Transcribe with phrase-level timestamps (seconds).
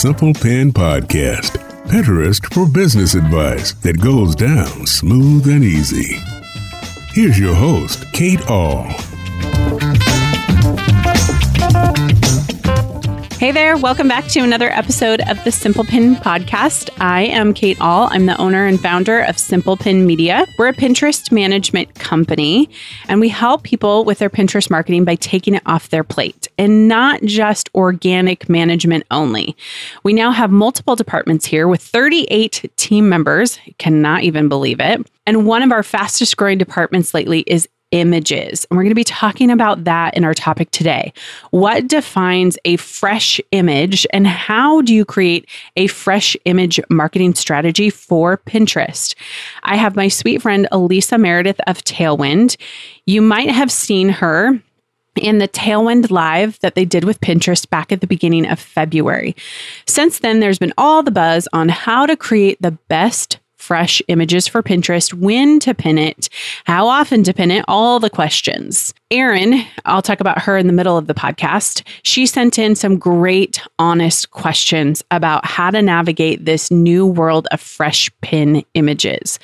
[0.00, 6.18] Simple Pin Podcast, Pinterest for business advice that goes down smooth and easy.
[7.12, 8.88] Here's your host, Kate Ahl.
[13.50, 16.88] Hey there, welcome back to another episode of the Simple Pin podcast.
[17.00, 18.08] I am Kate Ahl.
[18.12, 20.46] I'm the owner and founder of Simple Pin Media.
[20.56, 22.70] We're a Pinterest management company,
[23.08, 26.86] and we help people with their Pinterest marketing by taking it off their plate and
[26.86, 29.56] not just organic management only.
[30.04, 33.58] We now have multiple departments here with 38 team members.
[33.78, 35.10] cannot even believe it.
[35.26, 38.66] And one of our fastest growing departments lately is images.
[38.70, 41.12] And we're going to be talking about that in our topic today.
[41.50, 47.90] What defines a fresh image and how do you create a fresh image marketing strategy
[47.90, 49.14] for Pinterest?
[49.64, 52.56] I have my sweet friend Elisa Meredith of Tailwind.
[53.06, 54.60] You might have seen her
[55.16, 59.34] in the Tailwind Live that they did with Pinterest back at the beginning of February.
[59.86, 63.39] Since then, there's been all the buzz on how to create the best
[63.70, 66.28] fresh images for Pinterest, when to pin it,
[66.64, 68.92] how often to pin it, all the questions.
[69.12, 71.82] Erin, I'll talk about her in the middle of the podcast.
[72.02, 77.60] She sent in some great, honest questions about how to navigate this new world of
[77.60, 79.40] fresh pin images.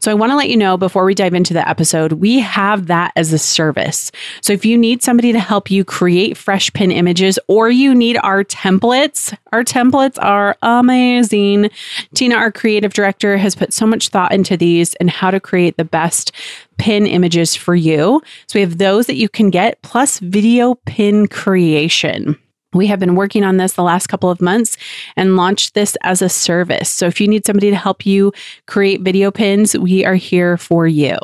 [0.00, 2.88] So I want to let you know before we dive into the episode, we have
[2.88, 4.12] that as a service.
[4.42, 8.18] So if you need somebody to help you create fresh pin images or you need
[8.22, 11.70] our templates, our templates are amazing.
[12.14, 15.76] Tina, our creative director, has put so much thought into these and how to create
[15.76, 16.32] the best
[16.78, 18.22] pin images for you.
[18.48, 22.38] So we have those that you can get, plus video pin creation.
[22.72, 24.76] We have been working on this the last couple of months
[25.16, 26.90] and launched this as a service.
[26.90, 28.32] So if you need somebody to help you
[28.66, 31.16] create video pins, we are here for you.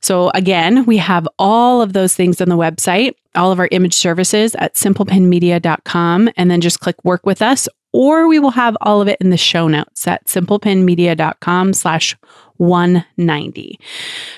[0.00, 3.94] So again, we have all of those things on the website, all of our image
[3.94, 9.00] services at simplepinmedia.com and then just click work with us or we will have all
[9.00, 12.16] of it in the show notes at simplepinmedia.com slash
[12.56, 13.78] 190.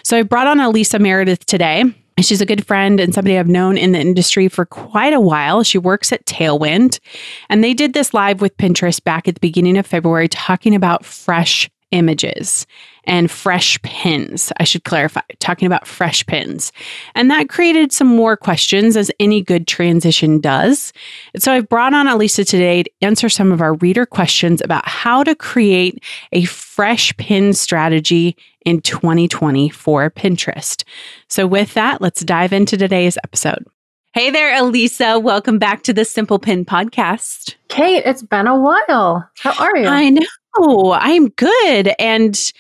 [0.03, 1.84] So I brought on Elisa Meredith today.
[2.21, 5.62] She's a good friend and somebody I've known in the industry for quite a while.
[5.62, 7.00] She works at Tailwind,
[7.49, 11.05] and they did this live with Pinterest back at the beginning of February talking about
[11.05, 12.67] fresh images
[13.05, 14.53] and fresh pins.
[14.59, 16.73] I should clarify, talking about fresh pins.
[17.15, 20.93] And that created some more questions, as any good transition does.
[21.34, 24.87] And so I've brought on Elisa today to answer some of our reader questions about
[24.87, 30.84] how to create a fresh pin strategy in 2020 for Pinterest.
[31.28, 33.65] So, with that, let's dive into today's episode.
[34.12, 35.21] Hey there, Elisa.
[35.21, 37.55] Welcome back to the Simple Pin podcast.
[37.69, 39.31] Kate, it's been a while.
[39.39, 39.87] How are you?
[39.87, 40.27] I know.
[40.59, 41.94] I'm good.
[41.99, 42.53] And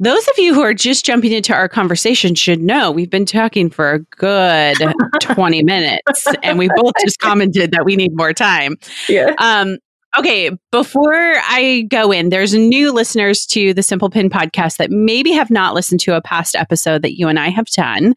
[0.00, 3.70] those of you who are just jumping into our conversation should know we've been talking
[3.70, 4.76] for a good
[5.20, 8.76] 20 minutes and we both just commented that we need more time.
[9.08, 9.34] Yeah.
[9.38, 9.78] Um,
[10.18, 15.30] okay, before I go in, there's new listeners to the Simple Pin podcast that maybe
[15.32, 18.14] have not listened to a past episode that you and I have done.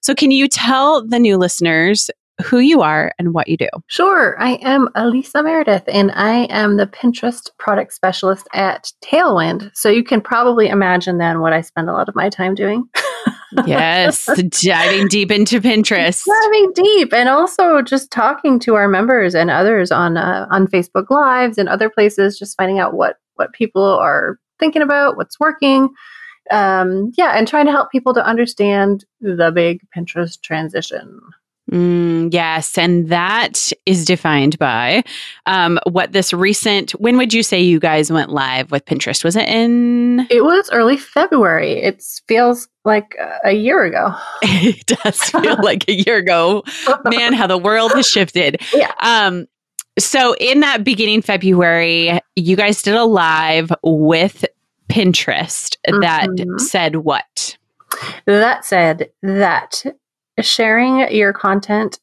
[0.00, 2.10] So, can you tell the new listeners
[2.44, 3.68] who you are and what you do.
[3.86, 4.40] Sure.
[4.40, 9.70] I am Elisa Meredith, and I am the Pinterest product specialist at Tailwind.
[9.74, 12.88] So you can probably imagine then what I spend a lot of my time doing.
[13.66, 14.28] yes,
[14.62, 16.26] diving deep into Pinterest.
[16.26, 21.10] Diving deep, and also just talking to our members and others on uh, on Facebook
[21.10, 25.88] Lives and other places, just finding out what what people are thinking about, what's working.
[26.50, 31.20] Um, yeah, and trying to help people to understand the big Pinterest transition.
[31.72, 35.02] Mm, yes, and that is defined by
[35.46, 36.92] um, what this recent.
[36.92, 39.24] When would you say you guys went live with Pinterest?
[39.24, 40.26] Was it in?
[40.30, 41.72] It was early February.
[41.72, 44.14] It feels like a year ago.
[44.42, 46.62] it does feel like a year ago.
[47.04, 48.60] Man, how the world has shifted.
[48.72, 48.92] Yeah.
[49.00, 49.46] Um.
[49.98, 54.44] So in that beginning February, you guys did a live with
[54.88, 56.58] Pinterest that mm-hmm.
[56.58, 57.56] said what?
[58.26, 59.82] That said that
[60.40, 61.98] sharing your content,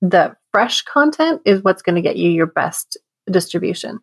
[0.00, 2.96] the fresh content is what's going to get you your best
[3.30, 4.00] distribution.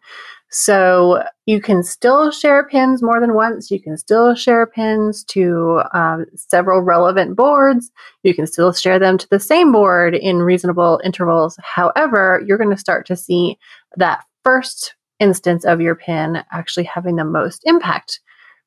[0.52, 3.72] So you can still share pins more than once.
[3.72, 7.92] You can still share pins to um, several relevant boards.
[8.24, 11.58] You can still share them to the same board in reasonable intervals.
[11.62, 13.58] However, you're going to start to see
[13.98, 18.20] that first instance of your pin actually having the most impact,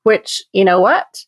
[0.03, 1.25] which, you know what?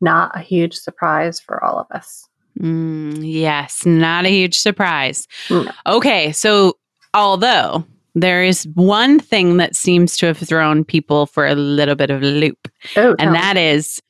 [0.00, 2.27] Not a huge surprise for all of us.
[2.60, 5.26] Mm, yes, not a huge surprise.
[5.48, 5.72] Mm.
[5.86, 6.76] Okay, so
[7.14, 7.84] although
[8.14, 12.22] there is one thing that seems to have thrown people for a little bit of
[12.22, 13.68] a loop, oh, and that me.
[13.68, 14.00] is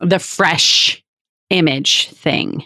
[0.00, 1.02] the fresh
[1.50, 2.64] image thing.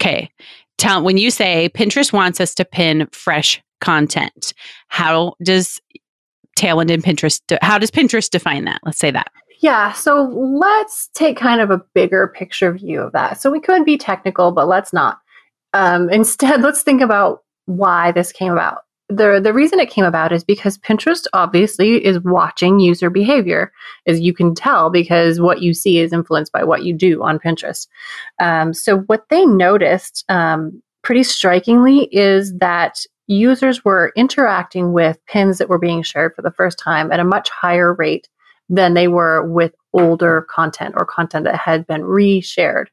[0.00, 0.30] Okay,
[0.78, 4.52] tell when you say Pinterest wants us to pin fresh content,
[4.88, 5.80] how does
[6.58, 7.40] tailwind and Pinterest?
[7.62, 8.80] How does Pinterest define that?
[8.84, 9.30] Let's say that.
[9.60, 13.40] Yeah, so let's take kind of a bigger picture view of that.
[13.40, 15.18] So we could be technical, but let's not.
[15.74, 18.82] Um, instead, let's think about why this came about.
[19.10, 23.72] The, the reason it came about is because Pinterest obviously is watching user behavior,
[24.06, 27.40] as you can tell, because what you see is influenced by what you do on
[27.40, 27.88] Pinterest.
[28.40, 35.58] Um, so, what they noticed um, pretty strikingly is that users were interacting with pins
[35.58, 38.28] that were being shared for the first time at a much higher rate
[38.70, 42.86] than they were with older content or content that had been reshared.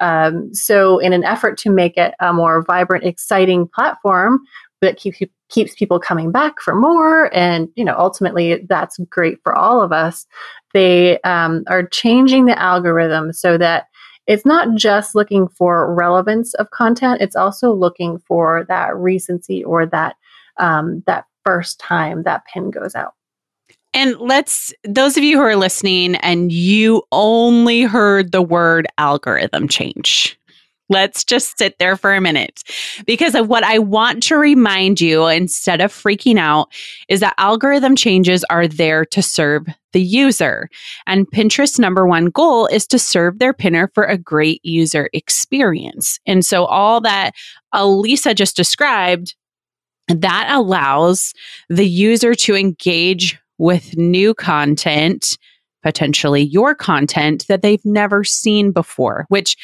[0.00, 4.40] Um, so, in an effort to make it a more vibrant, exciting platform
[4.80, 5.20] that keeps
[5.50, 9.92] keeps people coming back for more, and you know, ultimately, that's great for all of
[9.92, 10.26] us.
[10.72, 13.86] They um, are changing the algorithm so that
[14.26, 19.84] it's not just looking for relevance of content; it's also looking for that recency or
[19.84, 20.16] that
[20.56, 23.12] um, that first time that pin goes out.
[23.92, 29.66] And let's, those of you who are listening and you only heard the word algorithm
[29.66, 30.38] change,
[30.90, 32.62] let's just sit there for a minute
[33.06, 36.68] because of what I want to remind you instead of freaking out
[37.08, 40.68] is that algorithm changes are there to serve the user.
[41.06, 46.20] And Pinterest's number one goal is to serve their pinner for a great user experience.
[46.26, 47.32] And so all that
[47.72, 49.34] Elisa just described
[50.08, 51.34] that allows
[51.68, 55.36] the user to engage with new content,
[55.82, 59.56] potentially your content that they've never seen before, which,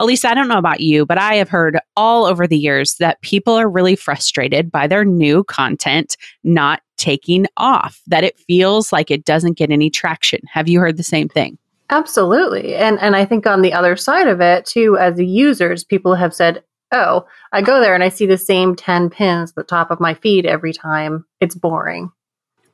[0.00, 3.22] least I don't know about you, but I have heard all over the years that
[3.22, 9.10] people are really frustrated by their new content not taking off, that it feels like
[9.10, 10.40] it doesn't get any traction.
[10.52, 11.56] Have you heard the same thing?
[11.90, 12.74] Absolutely.
[12.74, 16.34] And and I think on the other side of it too as users people have
[16.34, 19.92] said, "Oh, I go there and I see the same 10 pins at the top
[19.92, 21.24] of my feed every time.
[21.40, 22.10] It's boring."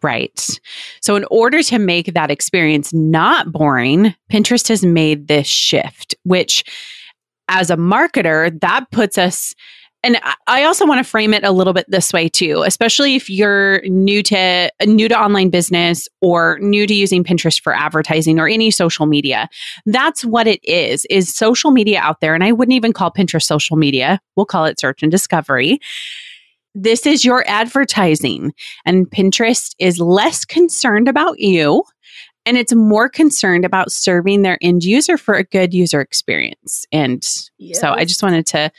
[0.02, 0.58] Right.
[1.02, 6.64] So, in order to make that experience not boring, Pinterest has made this shift, which,
[7.49, 9.55] as a marketer, that puts us.
[10.02, 13.29] And I also want to frame it a little bit this way too, especially if
[13.29, 18.49] you're new to new to online business or new to using Pinterest for advertising or
[18.49, 19.50] any social media.
[19.85, 22.35] That's what it is, is social media out there.
[22.35, 24.20] And I wouldn't even call Pinterest social media.
[24.37, 25.81] We'll call it search and discovery
[26.75, 28.52] this is your advertising.
[28.84, 31.84] And Pinterest is less concerned about you
[32.46, 36.84] and it's more concerned about serving their end user for a good user experience.
[36.90, 37.22] And
[37.75, 38.72] so I just wanted to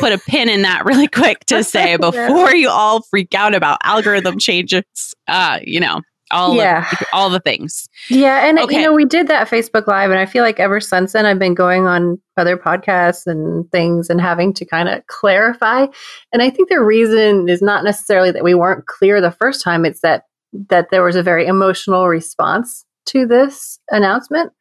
[0.00, 3.78] put a pin in that really quick to say before you all freak out about
[3.84, 6.02] algorithm changes, uh, you know,
[6.34, 6.86] all yeah.
[6.92, 7.88] Of, all the things.
[8.10, 8.76] Yeah, and okay.
[8.76, 11.38] you know, we did that Facebook Live, and I feel like ever since then, I've
[11.38, 15.86] been going on other podcasts and things and having to kind of clarify.
[16.32, 19.84] And I think the reason is not necessarily that we weren't clear the first time;
[19.84, 20.24] it's that
[20.68, 24.52] that there was a very emotional response to this announcement.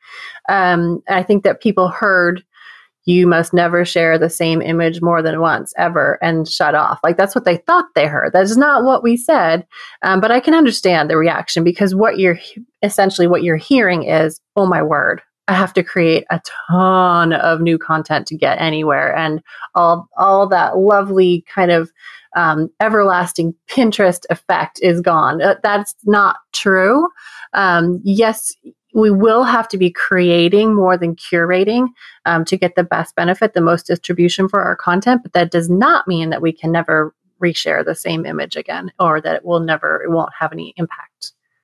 [0.50, 2.44] Um, I think that people heard
[3.05, 7.00] you must never share the same image more than once ever and shut off.
[7.03, 8.33] Like that's what they thought they heard.
[8.33, 9.65] That is not what we said.
[10.01, 12.39] Um, but I can understand the reaction because what you're
[12.81, 17.60] essentially what you're hearing is, oh my word, I have to create a ton of
[17.60, 19.41] new content to get anywhere, and
[19.75, 21.91] all all that lovely kind of
[22.36, 25.41] um, everlasting Pinterest effect is gone.
[25.41, 27.07] Uh, that's not true.
[27.53, 28.53] Um, yes,
[28.93, 31.88] we will have to be creating more than curating
[32.25, 35.23] um, to get the best benefit, the most distribution for our content.
[35.23, 39.19] But that does not mean that we can never reshare the same image again or
[39.19, 41.12] that it will never, it won't have any impact.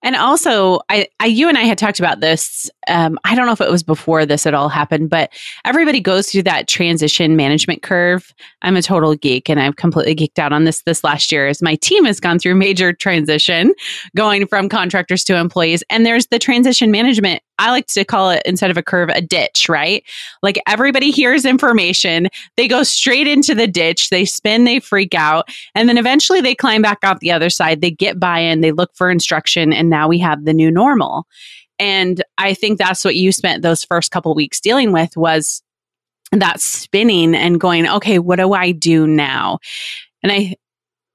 [0.01, 2.69] And also, I, I, you and I had talked about this.
[2.87, 5.31] Um, I don't know if it was before this had all happened, but
[5.65, 8.33] everybody goes through that transition management curve.
[8.61, 11.47] I'm a total geek, and I've completely geeked out on this this last year.
[11.47, 13.73] As my team has gone through major transition,
[14.15, 18.41] going from contractors to employees, and there's the transition management I like to call it
[18.45, 20.03] instead of a curve, a ditch, right?
[20.41, 25.49] Like everybody hears information, they go straight into the ditch, they spin, they freak out,
[25.75, 27.81] and then eventually they climb back out the other side.
[27.81, 31.25] They get buy in, they look for instruction, and now we have the new normal.
[31.77, 35.63] And I think that's what you spent those first couple weeks dealing with was
[36.31, 39.59] that spinning and going, okay, what do I do now?
[40.21, 40.55] And I,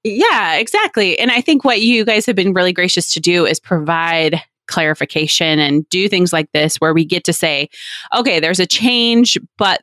[0.02, 1.18] yeah, exactly.
[1.18, 5.58] And I think what you guys have been really gracious to do is provide clarification
[5.58, 7.68] and do things like this where we get to say,
[8.14, 9.80] okay, there's a change, but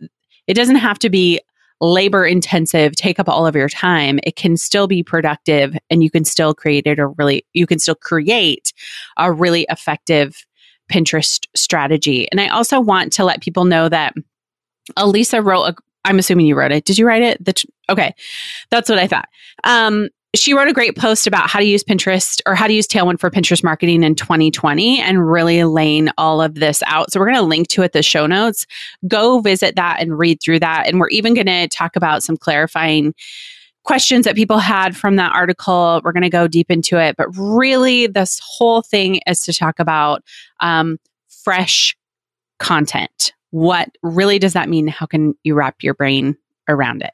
[0.48, 1.39] it doesn't have to be
[1.81, 4.19] labor intensive, take up all of your time.
[4.23, 7.79] It can still be productive and you can still create it a really, you can
[7.79, 8.71] still create
[9.17, 10.45] a really effective
[10.91, 12.27] Pinterest strategy.
[12.31, 14.13] And I also want to let people know that
[14.95, 16.85] Elisa wrote a I'm assuming you wrote it.
[16.85, 17.43] Did you write it?
[17.43, 18.15] The okay,
[18.69, 19.29] that's what I thought.
[19.63, 22.88] Um, she wrote a great post about how to use Pinterest or how to use
[22.88, 27.11] Tailwind for Pinterest marketing in 2020 and really laying all of this out.
[27.11, 28.65] So we're going to link to it the show notes.
[29.07, 30.88] Go visit that and read through that.
[30.88, 33.13] And we're even going to talk about some clarifying
[33.83, 36.00] questions that people had from that article.
[36.03, 37.17] We're going to go deep into it.
[37.17, 40.23] But really, this whole thing is to talk about
[40.61, 40.97] um,
[41.43, 41.97] fresh
[42.59, 43.33] content.
[43.50, 44.88] What really does that mean?
[44.88, 46.38] How can you wrap your brain
[46.69, 47.11] around it?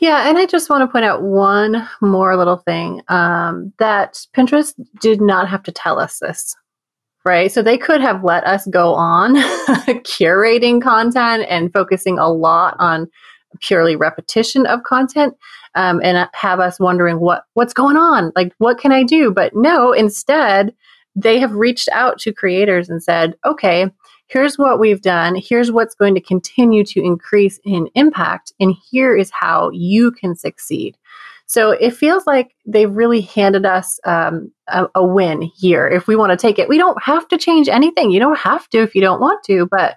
[0.00, 4.74] Yeah, and I just want to point out one more little thing um, that Pinterest
[5.00, 6.54] did not have to tell us this,
[7.24, 7.50] right?
[7.50, 9.34] So they could have let us go on
[10.04, 13.08] curating content and focusing a lot on
[13.60, 15.34] purely repetition of content
[15.74, 19.30] um, and have us wondering what what's going on, like what can I do?
[19.30, 20.74] But no, instead
[21.16, 23.88] they have reached out to creators and said, okay,
[24.26, 29.16] here's what we've done, here's what's going to continue to increase in impact, and here
[29.16, 30.96] is how you can succeed.
[31.46, 35.86] So it feels like they've really handed us um, a, a win here.
[35.86, 38.10] If we want to take it, we don't have to change anything.
[38.10, 39.96] You don't have to if you don't want to, but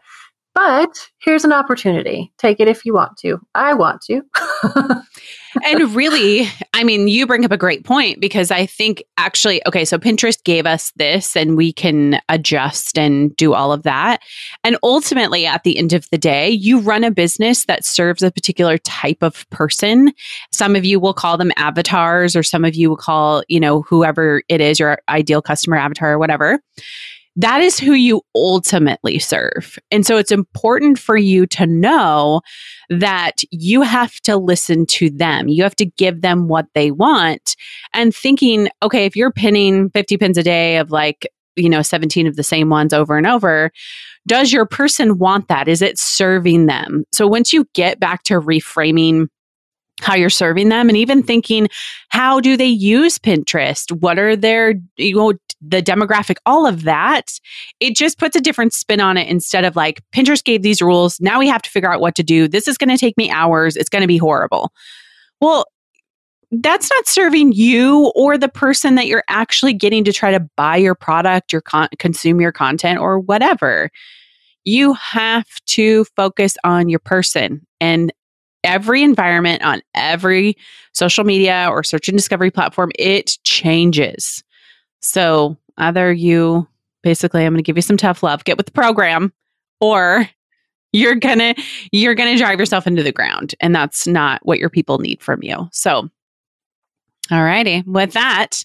[0.58, 2.34] but here's an opportunity.
[2.40, 3.40] Take it if you want to.
[3.54, 4.24] I want to.
[5.64, 9.86] and really, I mean, you bring up a great point because I think actually, okay,
[9.86, 14.24] so Pinterest gave us this and we can adjust and do all of that.
[14.64, 18.32] And ultimately, at the end of the day, you run a business that serves a
[18.32, 20.12] particular type of person.
[20.52, 23.84] Some of you will call them avatars, or some of you will call, you know,
[23.84, 26.60] whoever it is, your ideal customer avatar or whatever
[27.38, 29.78] that is who you ultimately serve.
[29.92, 32.42] And so it's important for you to know
[32.90, 35.48] that you have to listen to them.
[35.48, 37.56] You have to give them what they want.
[37.94, 42.26] And thinking, okay, if you're pinning 50 pins a day of like, you know, 17
[42.26, 43.72] of the same ones over and over,
[44.28, 45.68] does your person want that?
[45.68, 47.06] Is it serving them?
[47.12, 49.28] So once you get back to reframing
[50.00, 51.68] how you're serving them and even thinking
[52.10, 53.92] how do they use pinterest?
[54.00, 57.40] What are their you know the demographic all of that
[57.80, 61.20] it just puts a different spin on it instead of like pinterest gave these rules
[61.20, 63.32] now we have to figure out what to do this is going to take me
[63.32, 64.72] hours it's going to be horrible.
[65.42, 65.66] Well
[66.52, 70.78] that's not serving you or the person that you're actually getting to try to buy
[70.78, 73.90] your product your con- consume your content or whatever.
[74.64, 78.12] You have to focus on your person and
[78.64, 80.58] every environment on every
[80.94, 84.44] social media or search and discovery platform, it changes.
[85.02, 86.68] So either you
[87.04, 89.32] basically, I'm going to give you some tough love, get with the program,
[89.80, 90.28] or
[90.94, 91.54] you're gonna
[91.92, 95.44] you're gonna drive yourself into the ground and that's not what your people need from
[95.44, 96.10] you so
[97.32, 97.84] all righty.
[97.86, 98.64] With that,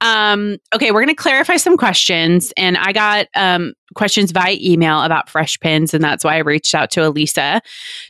[0.00, 2.52] um, okay, we're going to clarify some questions.
[2.56, 5.94] And I got um, questions via email about fresh pins.
[5.94, 7.60] And that's why I reached out to Elisa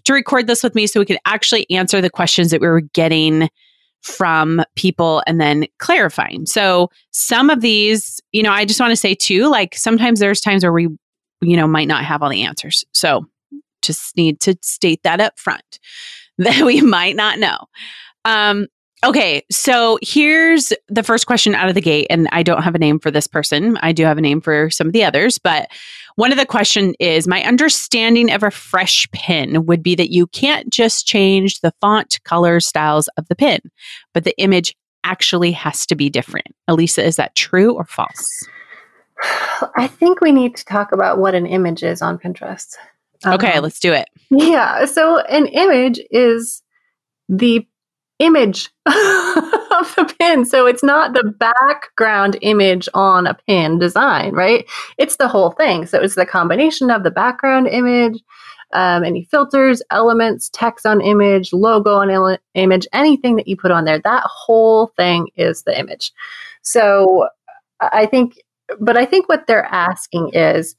[0.04, 2.80] to record this with me so we could actually answer the questions that we were
[2.80, 3.48] getting
[4.02, 6.44] from people and then clarifying.
[6.46, 10.40] So some of these, you know, I just want to say too, like sometimes there's
[10.40, 10.88] times where we,
[11.40, 12.84] you know, might not have all the answers.
[12.92, 13.26] So
[13.80, 15.78] just need to state that up front
[16.38, 17.58] that we might not know.
[18.24, 18.66] Um,
[19.04, 22.78] Okay, so here's the first question out of the gate, and I don't have a
[22.78, 23.76] name for this person.
[23.82, 25.68] I do have a name for some of the others, but
[26.16, 30.26] one of the question is my understanding of a fresh pin would be that you
[30.28, 33.61] can't just change the font, color, styles of the pin,
[34.14, 36.46] but the image actually has to be different.
[36.66, 38.49] Elisa, is that true or false?
[39.76, 42.75] I think we need to talk about what an image is on Pinterest.
[43.26, 44.08] Okay, um, let's do it.
[44.30, 46.62] Yeah, so an image is
[47.28, 47.66] the
[48.18, 50.44] image of the pin.
[50.44, 54.64] So it's not the background image on a pin design, right?
[54.99, 55.87] It's the whole thing.
[55.87, 58.21] So it's the combination of the background image,
[58.73, 63.71] um, any filters, elements, text on image, logo on il- image, anything that you put
[63.71, 64.00] on there.
[64.00, 66.12] That whole thing is the image.
[66.62, 67.28] So
[67.80, 68.40] I think,
[68.80, 70.76] but I think what they're asking is,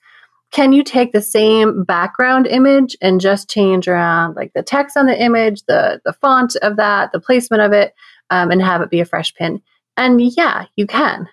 [0.52, 5.06] can you take the same background image and just change around like the text on
[5.06, 7.94] the image, the the font of that, the placement of it,
[8.30, 9.62] um, and have it be a fresh pin?
[9.98, 11.28] And yeah, you can.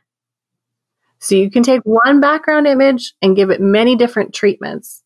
[1.19, 5.05] So you can take one background image and give it many different treatments.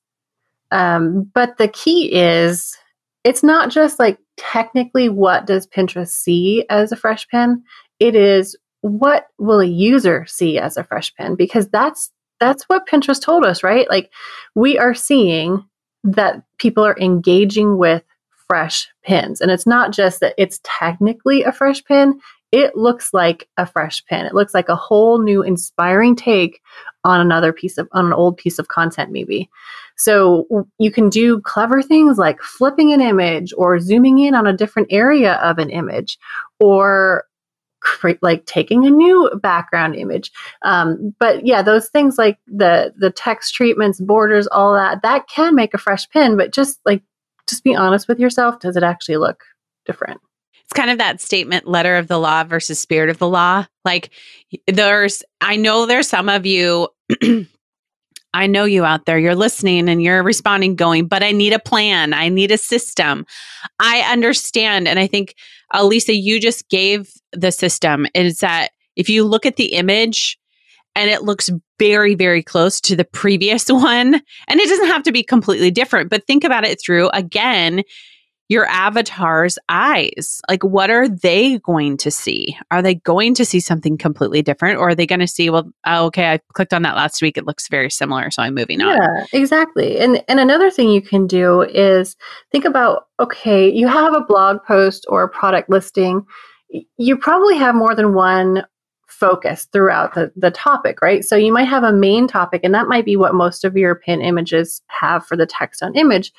[0.70, 2.76] Um, but the key is
[3.22, 7.62] it's not just like technically what does Pinterest see as a fresh pin.
[8.00, 12.86] It is what will a user see as a fresh pin because that's that's what
[12.86, 13.88] Pinterest told us, right?
[13.88, 14.10] Like
[14.54, 15.64] we are seeing
[16.04, 18.02] that people are engaging with
[18.48, 19.40] fresh pins.
[19.40, 22.20] And it's not just that it's technically a fresh pin,
[22.52, 24.24] it looks like a fresh pin.
[24.24, 26.62] It looks like a whole new inspiring take
[27.04, 29.50] on another piece of on an old piece of content maybe.
[29.96, 34.56] So you can do clever things like flipping an image or zooming in on a
[34.56, 36.18] different area of an image
[36.60, 37.24] or
[38.22, 40.30] like taking a new background image.
[40.62, 45.54] Um, but yeah, those things like the the text treatments, borders, all that that can
[45.54, 46.36] make a fresh pin.
[46.36, 47.02] But just like
[47.48, 48.60] just be honest with yourself.
[48.60, 49.44] Does it actually look
[49.84, 50.20] different?
[50.64, 53.66] It's kind of that statement letter of the law versus spirit of the law.
[53.84, 54.10] Like
[54.66, 56.88] there's I know there's some of you
[58.36, 59.18] I know you out there.
[59.18, 62.12] You're listening and you're responding, going, but I need a plan.
[62.12, 63.24] I need a system.
[63.80, 64.86] I understand.
[64.86, 65.34] And I think,
[65.72, 70.38] Elisa, you just gave the system is that if you look at the image
[70.94, 74.14] and it looks very, very close to the previous one,
[74.48, 77.82] and it doesn't have to be completely different, but think about it through again
[78.48, 80.40] your avatar's eyes.
[80.48, 82.56] Like, what are they going to see?
[82.70, 84.78] Are they going to see something completely different?
[84.78, 87.36] Or are they going to see, well, oh, okay, I clicked on that last week.
[87.36, 88.30] It looks very similar.
[88.30, 88.96] So I'm moving yeah, on.
[88.96, 89.98] Yeah, exactly.
[89.98, 92.16] And, and another thing you can do is
[92.52, 96.26] think about okay, you have a blog post or a product listing.
[96.98, 98.64] You probably have more than one
[99.06, 101.24] focus throughout the, the topic, right?
[101.24, 103.94] So you might have a main topic, and that might be what most of your
[103.94, 106.32] pin images have for the text on image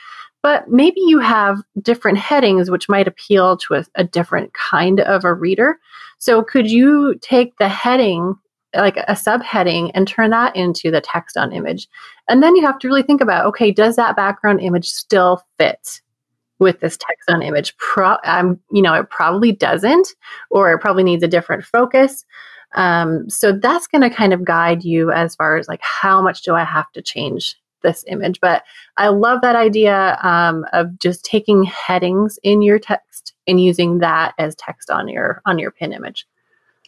[0.44, 5.26] but maybe you have different headings which might appeal to a, a different kind of
[5.26, 5.78] a reader.
[6.20, 8.36] So could you take the heading
[8.76, 11.88] like a subheading and turn that into the text on image.
[12.28, 16.02] And then you have to really think about okay, does that background image still fit
[16.60, 17.76] with this text on image?
[17.78, 20.10] Pro- um, you know, it probably doesn't,
[20.50, 22.26] or it probably needs a different focus.
[22.76, 26.44] Um, so that's going to kind of guide you as far as like how much
[26.44, 28.40] do I have to change this image.
[28.42, 28.64] But
[28.98, 34.34] I love that idea um, of just taking headings in your text and using that
[34.38, 36.28] as text on your on your pin image.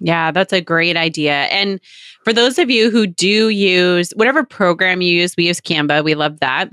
[0.01, 1.43] Yeah, that's a great idea.
[1.45, 1.79] And
[2.23, 6.03] for those of you who do use whatever program you use, we use Canva.
[6.03, 6.71] We love that.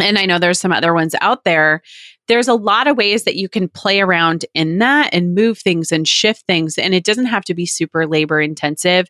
[0.00, 1.82] And I know there's some other ones out there.
[2.26, 5.92] There's a lot of ways that you can play around in that and move things
[5.92, 6.78] and shift things.
[6.78, 9.06] And it doesn't have to be super labor intensive.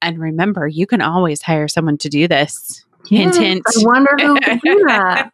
[0.00, 4.38] And remember, you can always hire someone to do this hint hint i wonder who
[4.40, 5.30] can do that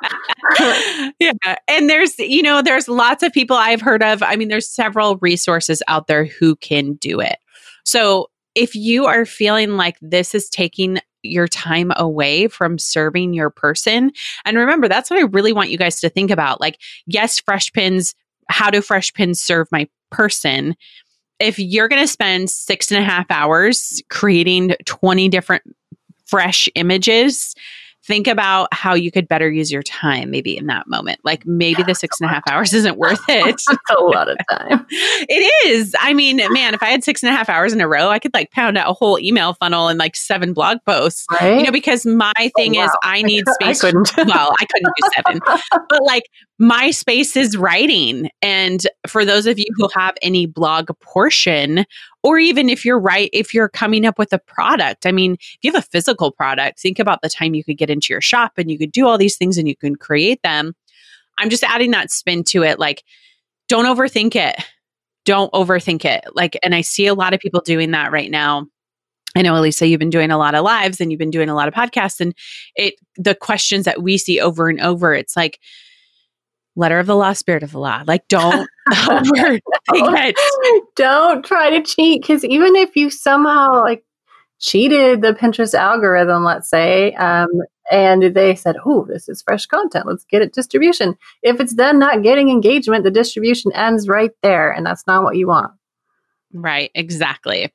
[1.19, 1.33] yeah
[1.67, 5.17] and there's you know there's lots of people i've heard of i mean there's several
[5.17, 7.39] resources out there who can do it
[7.85, 13.51] so if you are feeling like this is taking your time away from serving your
[13.51, 14.13] person
[14.45, 17.73] and remember that's what i really want you guys to think about like yes fresh
[17.73, 18.15] pins
[18.49, 20.77] how do fresh pins serve my person?
[21.41, 25.63] If you're going to spend six and a half hours creating 20 different
[26.27, 27.55] fresh images
[28.07, 31.21] think about how you could better use your time maybe in that moment.
[31.25, 33.63] Like maybe the six and a half hours isn't worth it.
[33.91, 34.87] a lot of time.
[34.91, 35.95] it is.
[35.99, 38.19] I mean, man, if I had six and a half hours in a row, I
[38.19, 41.27] could like pound out a whole email funnel and like seven blog posts.
[41.31, 41.59] Right?
[41.59, 42.87] You know, because my oh, thing oh, wow.
[42.87, 43.83] is I need space.
[43.83, 44.13] I couldn't.
[44.29, 45.41] well, I couldn't do seven.
[45.89, 46.25] but like
[46.59, 48.31] my space is writing.
[48.41, 51.85] And for those of you who have any blog portion
[52.23, 55.59] or even if you're right if you're coming up with a product i mean if
[55.63, 58.53] you have a physical product think about the time you could get into your shop
[58.57, 60.75] and you could do all these things and you can create them.
[61.39, 63.05] I'm just adding that spin to it like
[63.69, 64.57] don't overthink it.
[65.25, 66.25] Don't overthink it.
[66.35, 68.67] Like and i see a lot of people doing that right now.
[69.37, 71.57] I know, Elisa, you've been doing a lot of lives and you've been doing a
[71.57, 72.35] lot of podcasts, and
[72.77, 75.59] it the questions that we see over and over, it's like,
[76.77, 78.03] letter of the law, spirit of the law.
[78.07, 80.85] Like, don't overthink it.
[80.97, 84.05] Don't try to cheat because even if you somehow like
[84.61, 87.49] cheated the Pinterest algorithm, let's say, um,
[87.91, 90.07] and they said, "Oh, this is fresh content.
[90.07, 94.71] Let's get it distribution." If it's then not getting engagement, the distribution ends right there,
[94.71, 95.73] and that's not what you want.
[96.57, 97.75] Right, exactly.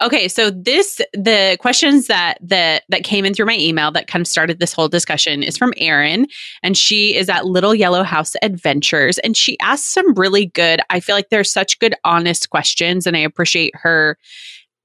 [0.00, 4.22] Okay, so this the questions that that that came in through my email that kind
[4.22, 6.28] of started this whole discussion is from Erin
[6.62, 11.00] and she is at Little Yellow House Adventures and she asked some really good I
[11.00, 14.16] feel like they're such good honest questions and I appreciate her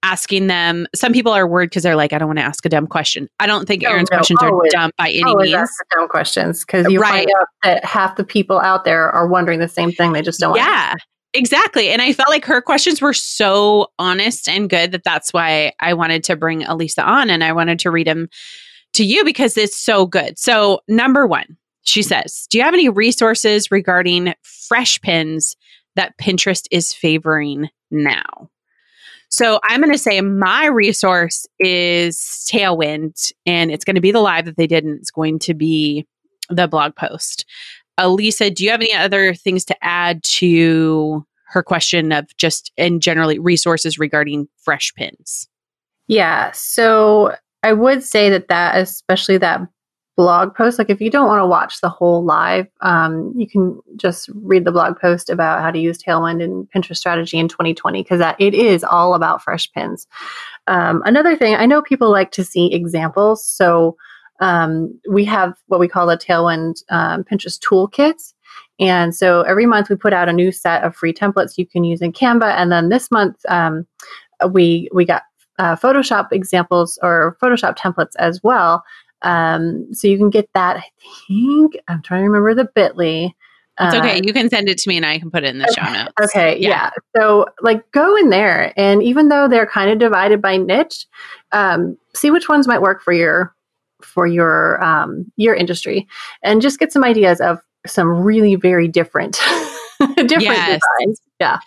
[0.01, 0.87] asking them.
[0.95, 3.27] Some people are worried because they're like, I don't want to ask a dumb question.
[3.39, 5.69] I don't think no, Erin's no, questions always, are dumb by any means.
[5.93, 7.27] dumb questions because you right.
[7.27, 10.13] find out that half the people out there are wondering the same thing.
[10.13, 10.55] They just don't.
[10.55, 10.95] Yeah,
[11.33, 11.89] Exactly.
[11.89, 15.93] And I felt like her questions were so honest and good that that's why I
[15.93, 18.29] wanted to bring Elisa on and I wanted to read them
[18.93, 20.39] to you because it's so good.
[20.39, 25.55] So, number one, she says, Do you have any resources regarding fresh pins
[25.95, 28.49] that Pinterest is favoring now?
[29.29, 32.17] So, I'm going to say my resource is
[32.51, 35.53] Tailwind, and it's going to be the live that they did, and it's going to
[35.53, 36.07] be
[36.49, 37.45] the blog post.
[37.99, 43.01] Elisa, do you have any other things to add to her question of just and
[43.01, 45.47] generally resources regarding fresh pins?
[46.07, 46.51] Yeah.
[46.53, 49.62] So I would say that that, especially that
[50.19, 50.77] blog post.
[50.77, 54.65] Like if you don't want to watch the whole live, um, you can just read
[54.65, 58.35] the blog post about how to use Tailwind and Pinterest strategy in 2020 because that
[58.38, 60.07] it is all about fresh pins.
[60.67, 63.95] Um, another thing, I know people like to see examples, so
[64.39, 68.34] um, we have what we call the Tailwind um, Pinterest toolkits.
[68.80, 71.84] And so every month we put out a new set of free templates you can
[71.84, 72.54] use in Canva.
[72.56, 73.86] And then this month um,
[74.52, 75.23] we we got
[75.58, 78.84] uh, Photoshop examples or Photoshop templates as well.
[79.21, 80.78] Um, so you can get that.
[80.78, 80.84] I
[81.28, 83.34] think I'm trying to remember the Bitly.
[83.82, 84.17] It's okay.
[84.17, 85.86] Uh, you can send it to me and I can put it in the okay,
[85.86, 86.13] show notes.
[86.21, 86.60] Okay.
[86.60, 86.69] Yeah.
[86.69, 86.89] yeah.
[87.15, 91.06] So, like, go in there, and even though they're kind of divided by niche,
[91.54, 93.56] um, see which ones might work for your
[94.01, 96.07] for your um, your industry,
[96.43, 99.33] and just get some ideas of some really very different
[99.99, 100.81] different yes.
[100.99, 101.21] designs.
[101.39, 101.59] Yeah.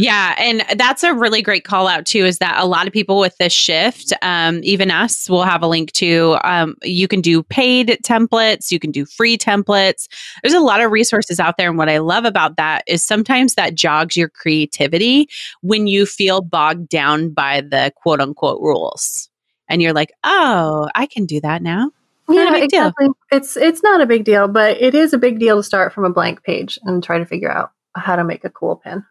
[0.00, 2.24] Yeah, and that's a really great call out too.
[2.24, 5.66] Is that a lot of people with this shift, um, even us, will have a
[5.66, 6.38] link to.
[6.44, 10.06] Um, you can do paid templates, you can do free templates.
[10.42, 13.54] There's a lot of resources out there, and what I love about that is sometimes
[13.56, 15.28] that jogs your creativity
[15.62, 19.28] when you feel bogged down by the quote unquote rules,
[19.68, 21.90] and you're like, oh, I can do that now.
[22.28, 23.06] Not yeah, exactly.
[23.06, 23.16] Deal.
[23.32, 26.04] It's it's not a big deal, but it is a big deal to start from
[26.04, 29.04] a blank page and try to figure out how to make a cool pin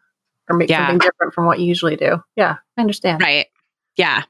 [0.50, 0.88] or make yeah.
[0.88, 2.22] something different from what you usually do.
[2.36, 3.22] Yeah, I understand.
[3.22, 3.48] Right.
[3.96, 4.24] Yeah.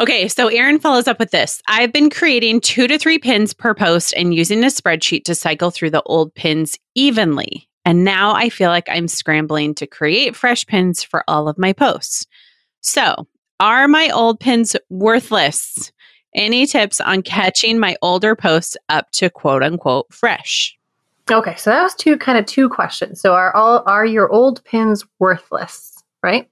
[0.00, 1.62] Okay, so Erin follows up with this.
[1.68, 5.70] I've been creating two to three pins per post and using a spreadsheet to cycle
[5.70, 7.68] through the old pins evenly.
[7.84, 11.72] And now I feel like I'm scrambling to create fresh pins for all of my
[11.72, 12.26] posts.
[12.80, 13.28] So,
[13.62, 15.92] are my old pins worthless?
[16.34, 20.76] Any tips on catching my older posts up to quote unquote fresh?
[21.30, 23.20] Okay, so that was two kind of two questions.
[23.20, 26.50] So are all are your old pins worthless, right?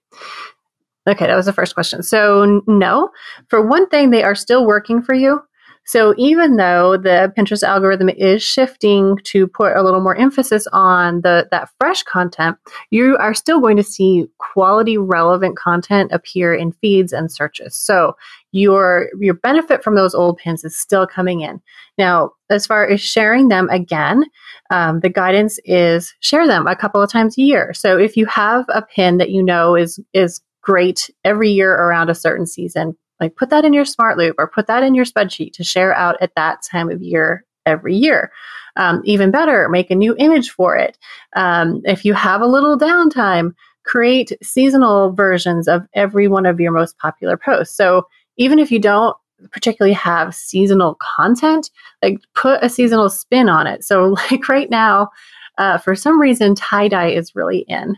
[1.08, 2.04] Okay, that was the first question.
[2.04, 3.10] So no,
[3.48, 5.42] for one thing, they are still working for you.
[5.90, 11.22] So even though the Pinterest algorithm is shifting to put a little more emphasis on
[11.22, 12.58] the that fresh content,
[12.90, 17.74] you are still going to see quality relevant content appear in feeds and searches.
[17.74, 18.16] So
[18.52, 21.60] your your benefit from those old pins is still coming in.
[21.98, 24.26] Now, as far as sharing them again,
[24.70, 27.74] um, the guidance is share them a couple of times a year.
[27.74, 32.10] So if you have a pin that you know is is great every year around
[32.10, 35.04] a certain season, like put that in your smart loop or put that in your
[35.04, 38.32] spreadsheet to share out at that time of year every year.
[38.76, 40.96] Um, even better, make a new image for it.
[41.36, 43.52] Um, if you have a little downtime,
[43.84, 47.76] create seasonal versions of every one of your most popular posts.
[47.76, 48.06] So
[48.36, 49.16] even if you don't
[49.50, 51.70] particularly have seasonal content,
[52.02, 53.84] like put a seasonal spin on it.
[53.84, 55.08] So, like right now,
[55.58, 57.96] uh, for some reason, tie dye is really in.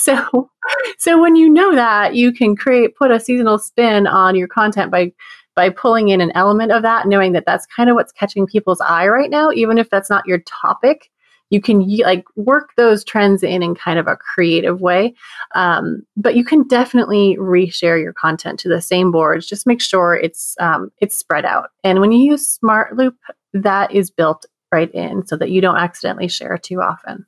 [0.04, 0.50] so,
[0.98, 4.90] so when you know that, you can create put a seasonal spin on your content
[4.90, 5.12] by
[5.56, 8.80] by pulling in an element of that, knowing that that's kind of what's catching people's
[8.80, 11.10] eye right now, even if that's not your topic.
[11.50, 15.14] You can like work those trends in in kind of a creative way.
[15.54, 19.48] Um, but you can definitely reshare your content to the same boards.
[19.48, 21.70] Just make sure it's um, it's spread out.
[21.82, 23.16] And when you use smart loop
[23.52, 27.26] that is built right in so that you don't accidentally share too often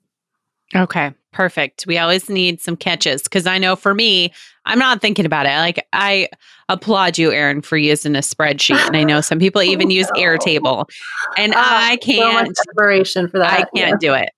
[0.74, 4.32] okay perfect we always need some catches because i know for me
[4.66, 6.28] i'm not thinking about it like i
[6.68, 10.84] applaud you erin for using a spreadsheet and i know some people even use airtable
[11.36, 14.08] and uh, i can't so inspiration for that i can't yeah.
[14.08, 14.30] do it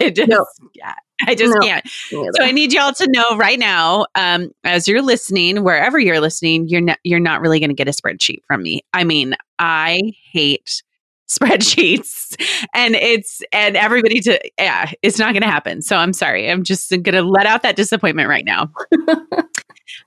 [0.00, 0.46] i just no.
[0.74, 0.94] yeah
[1.26, 1.86] I just no, can't.
[1.88, 6.68] So I need y'all to know right now, um, as you're listening, wherever you're listening,
[6.68, 8.80] you're not you're not really going to get a spreadsheet from me.
[8.92, 10.82] I mean, I hate
[11.30, 12.34] spreadsheets.
[12.74, 15.82] And it's and everybody to yeah it's not going to happen.
[15.82, 16.50] So i'm sorry.
[16.50, 18.70] I'm just going to let out that disappointment right now.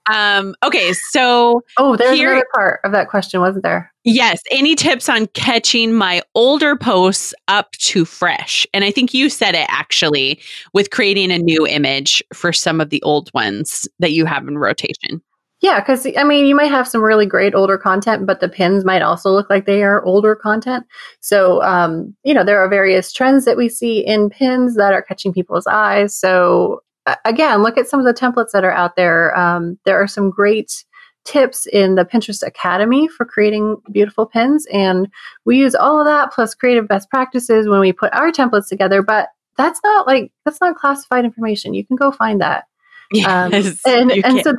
[0.09, 3.91] Um okay so oh there's here, another part of that question wasn't there?
[4.05, 8.65] Yes any tips on catching my older posts up to fresh?
[8.73, 10.39] And i think you said it actually
[10.73, 14.57] with creating a new image for some of the old ones that you have in
[14.57, 15.21] rotation
[15.63, 18.83] yeah, because I mean, you might have some really great older content, but the pins
[18.83, 20.85] might also look like they are older content.
[21.21, 25.01] So, um, you know, there are various trends that we see in pins that are
[25.01, 26.13] catching people's eyes.
[26.13, 26.83] So,
[27.23, 29.37] again, look at some of the templates that are out there.
[29.39, 30.83] Um, there are some great
[31.23, 34.67] tips in the Pinterest Academy for creating beautiful pins.
[34.73, 35.07] And
[35.45, 39.01] we use all of that plus creative best practices when we put our templates together.
[39.01, 41.73] But that's not like, that's not classified information.
[41.73, 42.65] You can go find that.
[43.27, 44.53] Um, yes, um, and and so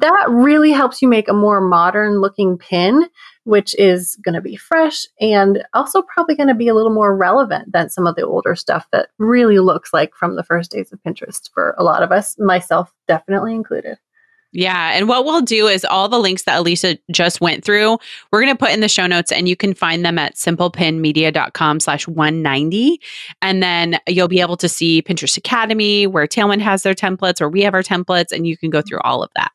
[0.00, 3.08] that really helps you make a more modern looking pin,
[3.44, 7.16] which is going to be fresh and also probably going to be a little more
[7.16, 10.92] relevant than some of the older stuff that really looks like from the first days
[10.92, 13.98] of Pinterest for a lot of us, myself definitely included.
[14.52, 14.92] Yeah.
[14.94, 17.98] And what we'll do is all the links that Elisa just went through,
[18.32, 21.80] we're going to put in the show notes and you can find them at simplepinmedia.com
[21.80, 23.00] slash 190.
[23.42, 27.48] And then you'll be able to see Pinterest Academy where Tailwind has their templates or
[27.48, 29.52] we have our templates and you can go through all of that.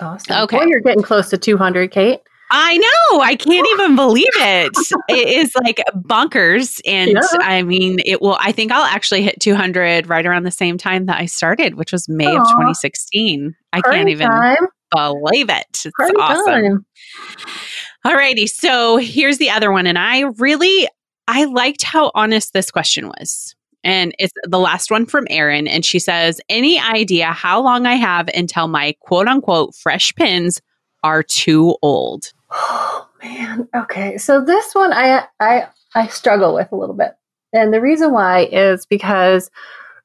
[0.00, 0.42] Awesome.
[0.42, 0.56] Okay.
[0.56, 2.20] Well, you're getting close to 200, Kate.
[2.54, 3.20] I know.
[3.22, 4.76] I can't even believe it.
[5.08, 6.82] it is like bonkers.
[6.84, 7.20] And yeah.
[7.40, 11.06] I mean, it will, I think I'll actually hit 200 right around the same time
[11.06, 12.42] that I started, which was May Aww.
[12.42, 13.56] of 2016.
[13.72, 14.68] I can't even time.
[14.94, 15.66] believe it.
[15.70, 16.84] It's Party awesome.
[18.04, 18.46] All righty.
[18.46, 19.86] So here's the other one.
[19.86, 20.86] And I really,
[21.28, 23.54] I liked how honest this question was.
[23.82, 25.66] And it's the last one from Erin.
[25.66, 30.60] And she says, Any idea how long I have until my quote unquote fresh pins
[31.02, 32.30] are too old?
[32.52, 33.68] Oh man.
[33.74, 34.18] Okay.
[34.18, 37.12] So this one I I I struggle with a little bit.
[37.52, 39.50] And the reason why is because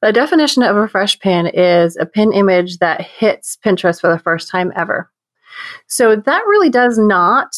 [0.02, 4.18] the definition of a fresh pin is a pin image that hits Pinterest for the
[4.18, 5.10] first time ever.
[5.86, 7.54] So that really does not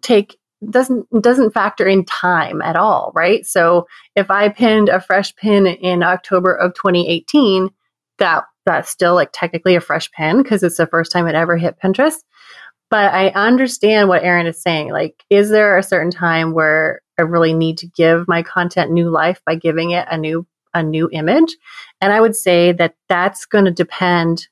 [0.00, 0.38] take
[0.70, 3.44] doesn't doesn't factor in time at all, right?
[3.44, 7.68] So if I pinned a fresh pin in October of 2018,
[8.18, 11.56] that that's still like technically a fresh pin because it's the first time it ever
[11.56, 12.18] hit Pinterest.
[12.92, 14.92] But I understand what Erin is saying.
[14.92, 19.08] Like, is there a certain time where I really need to give my content new
[19.08, 21.56] life by giving it a new a new image?
[22.02, 24.46] And I would say that that's going to depend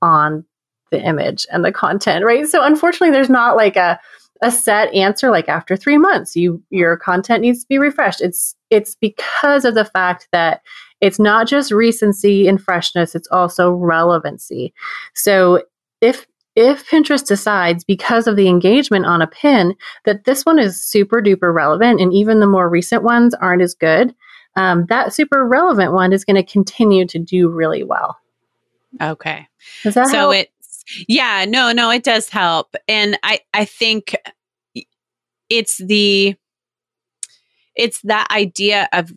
[0.00, 0.46] on
[0.90, 2.48] the image and the content, right?
[2.48, 4.00] So unfortunately, there's not like a
[4.40, 8.22] a set answer like after 3 months you your content needs to be refreshed.
[8.22, 10.62] It's it's because of the fact that
[11.02, 14.72] it's not just recency and freshness, it's also relevancy.
[15.14, 15.62] So
[16.00, 20.82] if if Pinterest decides because of the engagement on a pin that this one is
[20.82, 24.14] super duper relevant and even the more recent ones aren't as good,
[24.56, 28.18] um, that super relevant one is going to continue to do really well.
[29.00, 29.48] Okay.
[29.82, 30.34] Does that so help?
[30.34, 32.74] it's yeah, no, no, it does help.
[32.88, 34.14] And I I think
[35.48, 36.36] it's the
[37.74, 39.12] it's that idea of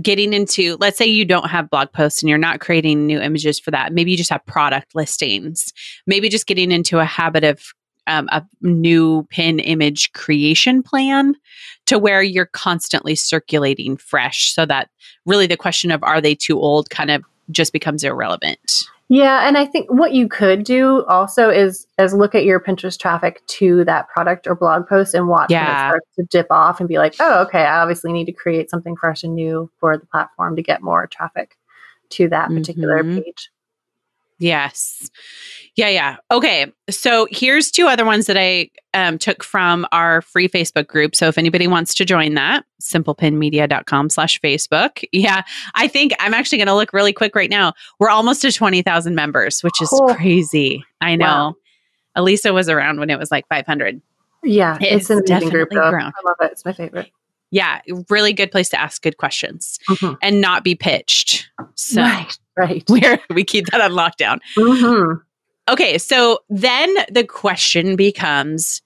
[0.00, 3.58] getting into let's say you don't have blog posts and you're not creating new images
[3.58, 3.92] for that.
[3.92, 5.72] Maybe you just have product listings.
[6.06, 7.62] Maybe just getting into a habit of
[8.06, 11.34] um, a new pin image creation plan
[11.86, 14.88] to where you're constantly circulating fresh so that
[15.26, 19.56] really the question of are they too old kind of just becomes irrelevant yeah, and
[19.56, 23.84] I think what you could do also is is look at your Pinterest traffic to
[23.84, 25.64] that product or blog post and watch yeah.
[25.64, 28.32] when it starts to dip off and be like, oh, okay, I obviously need to
[28.32, 31.56] create something fresh and new for the platform to get more traffic
[32.10, 33.20] to that particular mm-hmm.
[33.20, 33.50] page.
[34.38, 35.10] Yes.
[35.76, 36.16] Yeah, yeah.
[36.30, 36.66] Okay.
[36.90, 41.14] So here's two other ones that I um, took from our free Facebook group.
[41.14, 45.04] So if anybody wants to join that, simplepinmedia.com slash Facebook.
[45.12, 45.42] Yeah.
[45.74, 47.74] I think I'm actually going to look really quick right now.
[48.00, 50.14] We're almost to 20,000 members, which is oh.
[50.14, 50.84] crazy.
[51.00, 51.26] I know.
[51.26, 51.54] Wow.
[52.16, 54.00] Elisa was around when it was like 500.
[54.42, 54.78] Yeah.
[54.80, 55.68] It's, it's an amazing group.
[55.70, 55.90] Though.
[55.90, 56.02] Grown.
[56.06, 56.52] I love it.
[56.52, 57.10] It's my favorite.
[57.50, 57.80] Yeah.
[58.08, 60.14] Really good place to ask good questions mm-hmm.
[60.22, 61.48] and not be pitched.
[61.74, 62.02] So.
[62.02, 62.82] Right Right.
[62.88, 64.40] Where we keep that on lockdown.
[64.56, 65.20] Mm-hmm.
[65.72, 65.96] Okay.
[65.96, 68.82] So then the question becomes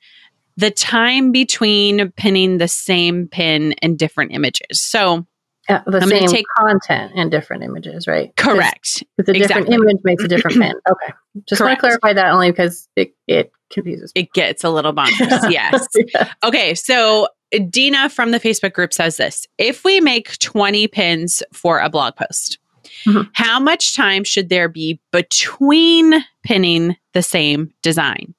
[0.56, 4.82] the time between pinning the same pin in different images.
[4.82, 5.26] So
[5.68, 8.36] uh, the I'm same take, content and different images, right?
[8.36, 9.02] Correct.
[9.16, 9.74] Because a different exactly.
[9.74, 10.74] image makes a different pin.
[10.90, 11.14] Okay.
[11.46, 14.12] Just want to clarify that only because it, it confuses.
[14.14, 14.22] Me.
[14.22, 15.50] It gets a little bonkers.
[15.50, 15.86] yes.
[15.94, 16.32] yeah.
[16.44, 16.74] Okay.
[16.74, 17.28] So
[17.70, 22.16] Dina from the Facebook group says this if we make 20 pins for a blog
[22.16, 22.58] post,
[23.06, 23.30] Mm-hmm.
[23.32, 28.34] How much time should there be between pinning the same design?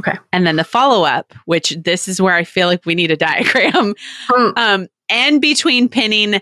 [0.00, 0.18] Okay.
[0.32, 3.16] And then the follow up, which this is where I feel like we need a
[3.16, 3.94] diagram,
[4.30, 4.58] mm.
[4.58, 6.40] um, and between pinning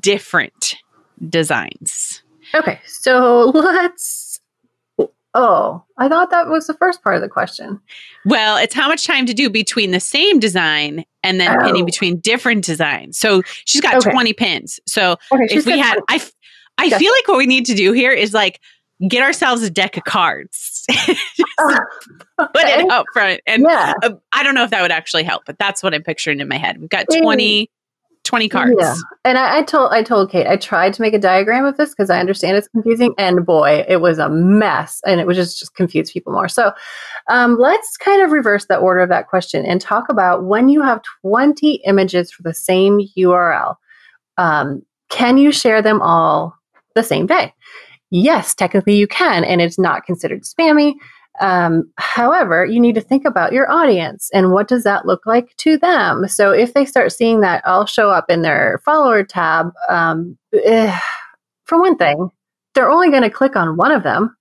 [0.00, 0.76] different
[1.28, 2.22] designs.
[2.54, 2.80] Okay.
[2.86, 4.27] So let's.
[5.40, 7.80] Oh, I thought that was the first part of the question.
[8.24, 11.64] Well, it's how much time to do between the same design and then oh.
[11.64, 13.20] pinning between different designs.
[13.20, 14.10] So she's got okay.
[14.10, 14.80] 20 pins.
[14.88, 16.02] So okay, if we had, 20.
[16.08, 16.20] I,
[16.78, 18.60] I feel like what we need to do here is like
[19.06, 20.84] get ourselves a deck of cards.
[20.90, 21.14] okay.
[22.38, 23.40] Put it up front.
[23.46, 23.92] And yeah.
[24.02, 26.48] uh, I don't know if that would actually help, but that's what I'm picturing in
[26.48, 26.80] my head.
[26.80, 27.70] We've got 20,
[28.28, 28.74] 20 cards.
[28.78, 28.94] Yeah.
[29.24, 31.90] And I, I, told I told Kate, I tried to make a diagram of this
[31.90, 33.14] because I understand it's confusing.
[33.18, 35.00] And boy, it was a mess.
[35.04, 36.48] And it was just, just confuse people more.
[36.48, 36.72] So
[37.28, 40.82] um, let's kind of reverse the order of that question and talk about when you
[40.82, 43.74] have 20 images for the same URL.
[44.36, 46.58] Um, can you share them all
[46.98, 47.54] the same day.
[48.10, 50.94] Yes, technically you can, and it's not considered spammy.
[51.40, 55.56] Um, however, you need to think about your audience and what does that look like
[55.58, 56.26] to them.
[56.28, 60.98] So if they start seeing that all show up in their follower tab, um, eh,
[61.64, 62.30] for one thing,
[62.74, 64.36] they're only going to click on one of them.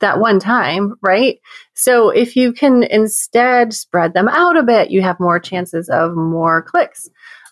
[0.00, 1.38] that one time, right?
[1.74, 6.16] So if you can instead spread them out a bit, you have more chances of
[6.16, 7.08] more clicks.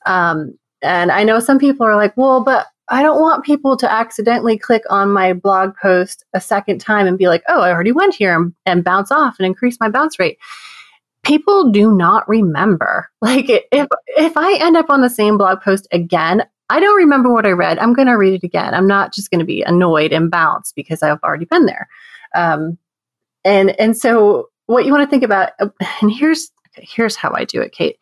[0.06, 3.90] Um, and I know some people are like, well, but I don't want people to
[3.90, 7.92] accidentally click on my blog post a second time and be like, oh, I already
[7.92, 10.38] went here and, and bounce off and increase my bounce rate.
[11.22, 13.10] People do not remember.
[13.20, 17.32] Like if if I end up on the same blog post again, I don't remember
[17.32, 17.78] what I read.
[17.78, 18.74] I'm going to read it again.
[18.74, 21.88] I'm not just going to be annoyed and bounce because I've already been there.
[22.34, 22.78] Um,
[23.44, 25.50] and and so what you want to think about,
[26.00, 27.96] and here's here's how I do it, Kate.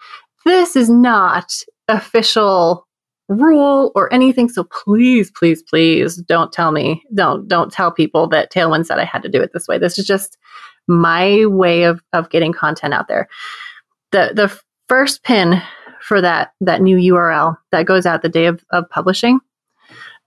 [0.44, 1.52] This is not
[1.88, 2.86] official
[3.28, 4.48] rule or anything.
[4.48, 9.04] So please, please, please don't tell me, don't, don't tell people that Tailwind said I
[9.04, 9.78] had to do it this way.
[9.78, 10.38] This is just
[10.86, 13.28] my way of, of getting content out there.
[14.12, 15.60] The, the first pin
[16.00, 19.40] for that, that new URL that goes out the day of, of publishing.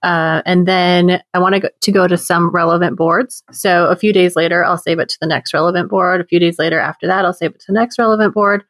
[0.02, 3.42] Uh, and then I want to go, to go to some relevant boards.
[3.52, 6.20] So a few days later, I'll save it to the next relevant board.
[6.20, 8.64] A few days later after that, I'll save it to the next relevant board.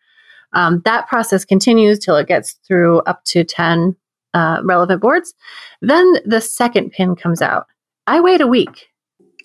[0.53, 3.97] Um, that process continues till it gets through up to 10
[4.35, 5.35] uh, relevant boards.
[5.81, 7.67] Then the second pin comes out.
[8.07, 8.89] I wait a week.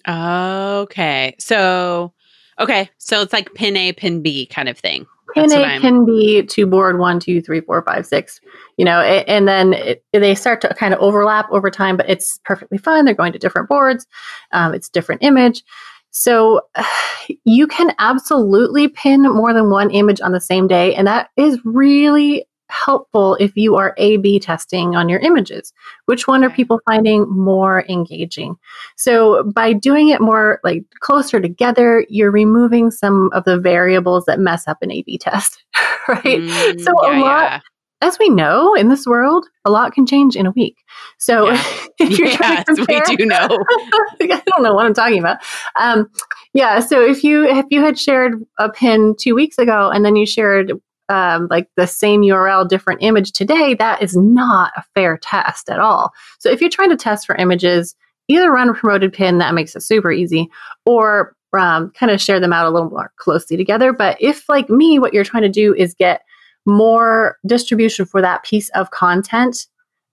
[0.08, 1.36] Okay.
[1.40, 2.14] So,
[2.60, 2.90] okay.
[2.98, 5.06] So it's like pin A, pin B kind of thing.
[5.34, 8.40] Pin A, pin B to board one, two, three, four, five, six.
[8.78, 12.10] You know, it, and then it, they start to kind of overlap over time, but
[12.10, 13.04] it's perfectly fine.
[13.04, 14.08] They're going to different boards.
[14.54, 15.64] Um, it's different image.
[16.12, 16.62] So
[17.44, 20.96] you can absolutely pin more than one image on the same day.
[20.96, 25.74] And that is really helpful if you are A B testing on your images.
[26.06, 28.56] Which one are people finding more engaging?
[28.96, 34.40] So by doing it more like closer together, you're removing some of the variables that
[34.40, 35.64] mess up an A B test,
[36.08, 36.24] right?
[36.24, 37.42] Mm, so yeah, a lot.
[37.52, 37.60] Yeah
[38.02, 40.78] as we know in this world, a lot can change in a week.
[41.18, 41.64] So yeah.
[42.00, 43.38] if you're yes, compare, we do know.
[44.22, 45.38] I don't know what I'm talking about.
[45.80, 46.10] Um,
[46.54, 46.80] yeah.
[46.80, 50.26] So if you if you had shared a pin two weeks ago and then you
[50.26, 50.74] shared
[51.10, 55.80] um, like the same URL, different image today, that is not a fair test at
[55.80, 56.12] all.
[56.40, 57.96] So if you're trying to test for images,
[58.28, 60.50] either run a promoted pin that makes it super easy,
[60.86, 63.94] or um, kind of share them out a little more closely together.
[63.94, 66.22] But if like me, what you're trying to do is get
[66.66, 69.68] more distribution for that piece of content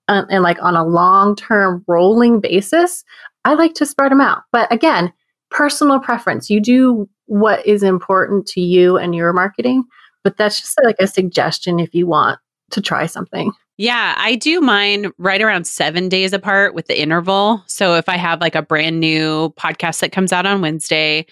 [0.08, 3.04] uh, and like on a long term rolling basis,
[3.44, 4.42] I like to spread them out.
[4.52, 5.12] But again,
[5.50, 6.50] personal preference.
[6.50, 9.84] You do what is important to you and your marketing,
[10.24, 12.38] but that's just like a suggestion if you want
[12.70, 13.52] to try something.
[13.78, 17.62] Yeah, I do mine right around seven days apart with the interval.
[17.66, 21.26] So if I have like a brand new podcast that comes out on Wednesday,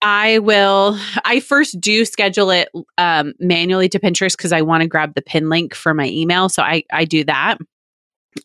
[0.00, 0.98] I will.
[1.24, 5.22] I first do schedule it um, manually to Pinterest because I want to grab the
[5.22, 6.48] pin link for my email.
[6.48, 7.58] So I I do that.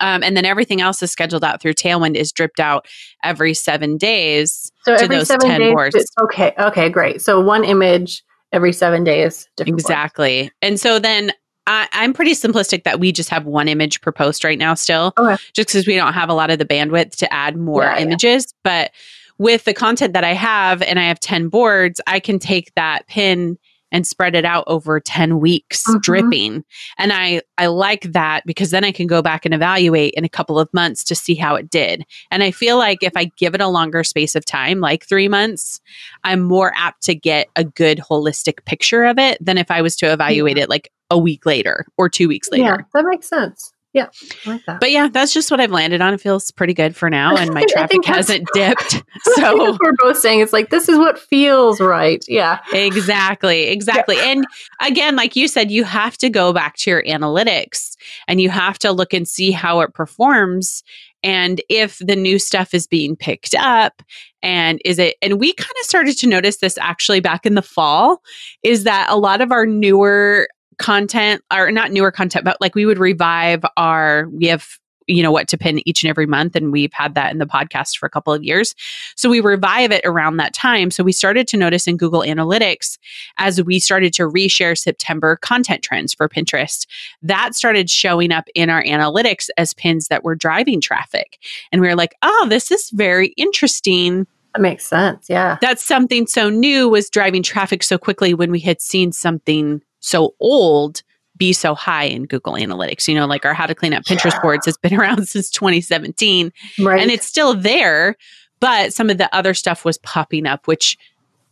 [0.02, 2.88] Um, and then everything else is scheduled out through Tailwind is dripped out
[3.24, 4.72] every seven days.
[4.84, 5.74] So every seven days.
[5.74, 6.12] Boards.
[6.22, 6.54] Okay.
[6.60, 6.90] Okay.
[6.90, 7.22] Great.
[7.22, 9.48] So one image every seven days.
[9.60, 10.52] exactly.
[10.62, 11.32] And so then
[11.68, 15.14] I, am pretty simplistic that we just have one image per post right now still,
[15.18, 15.36] okay.
[15.54, 18.48] just because we don't have a lot of the bandwidth to add more yeah, images.
[18.48, 18.60] Yeah.
[18.64, 18.92] But
[19.38, 23.06] with the content that I have and I have 10 boards, I can take that
[23.08, 23.58] pin
[23.92, 26.00] and spread it out over 10 weeks mm-hmm.
[26.00, 26.64] dripping.
[26.98, 30.30] And I I like that because then I can go back and evaluate in a
[30.30, 32.04] couple of months to see how it did.
[32.32, 35.28] And I feel like if I give it a longer space of time, like 3
[35.28, 35.80] months,
[36.24, 39.96] I'm more apt to get a good holistic picture of it than if I was
[39.98, 40.64] to evaluate yeah.
[40.64, 42.64] it like a week later or 2 weeks later.
[42.64, 43.74] Yeah, that makes sense.
[43.94, 44.08] Yeah,
[44.46, 44.80] like that.
[44.80, 46.14] But yeah, that's just what I've landed on.
[46.14, 49.04] It feels pretty good for now, and my traffic hasn't dipped.
[49.36, 52.24] So we're both saying it's like this is what feels right.
[52.28, 54.16] Yeah, exactly, exactly.
[54.16, 54.32] Yeah.
[54.32, 54.46] And
[54.82, 57.98] again, like you said, you have to go back to your analytics
[58.28, 60.84] and you have to look and see how it performs
[61.24, 64.02] and if the new stuff is being picked up
[64.42, 67.62] and is it and we kind of started to notice this actually back in the
[67.62, 68.22] fall
[68.64, 70.48] is that a lot of our newer
[70.78, 75.32] content or not newer content, but like we would revive our, we have you know
[75.32, 78.06] what to pin each and every month and we've had that in the podcast for
[78.06, 78.76] a couple of years.
[79.16, 80.92] So we revive it around that time.
[80.92, 82.98] So we started to notice in google analytics
[83.38, 86.86] as we started to reshare september content trends for pinterest
[87.22, 91.40] that started showing up in our analytics as pins that were driving traffic.
[91.72, 94.28] And we were like oh this is very interesting.
[94.54, 95.58] That makes sense yeah.
[95.62, 100.36] That's something so new was driving traffic so quickly when we had seen something so
[100.40, 101.04] old
[101.38, 103.08] be so high in Google Analytics.
[103.08, 104.42] You know, like our How to Clean Up Pinterest yeah.
[104.42, 107.02] boards has been around since 2017 right.
[107.02, 108.16] and it's still there,
[108.60, 110.98] but some of the other stuff was popping up, which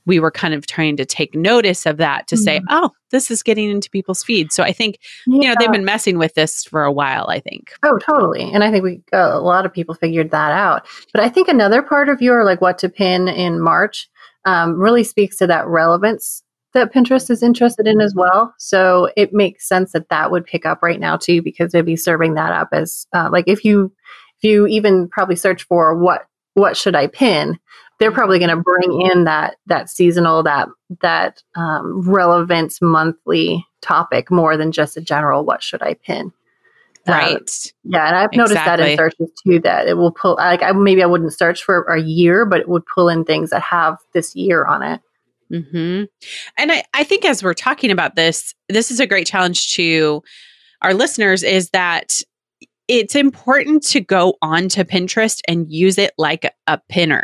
[0.08, 2.66] we were kind of trying to take notice of that to say, Mhm.
[2.70, 4.54] oh, this is getting into people's feeds.
[4.54, 7.72] So I think, you know, they've been messing with this for a while, I think.
[7.84, 8.52] Oh, totally.
[8.54, 10.86] And I think we uh, a lot of people figured that out.
[11.12, 14.08] But I think another part of your like what to pin in March
[14.46, 16.44] um, really speaks to that relevance
[16.76, 18.54] that Pinterest is interested in as well.
[18.60, 21.96] So it makes sense that that would pick up right now too, because they'd be
[21.96, 23.92] serving that up as uh, like if you
[24.38, 27.60] if you even probably search for what what should I pin,
[28.00, 30.68] they're probably going to bring in that that seasonal that
[31.02, 36.32] that um, relevance monthly topic more than just a general what should I pin.
[37.08, 37.74] Um, Right.
[37.84, 39.60] yeah, and I've noticed that in searches too.
[39.60, 42.68] That it will pull like I, maybe I wouldn't search for a year, but it
[42.68, 45.02] would pull in things that have this year on it.
[45.50, 46.04] Hmm
[46.58, 50.24] And I, I think as we're talking about this, this is a great challenge to
[50.82, 52.22] our listeners is that
[52.88, 57.24] it's important to go on to Pinterest and use it like a pinner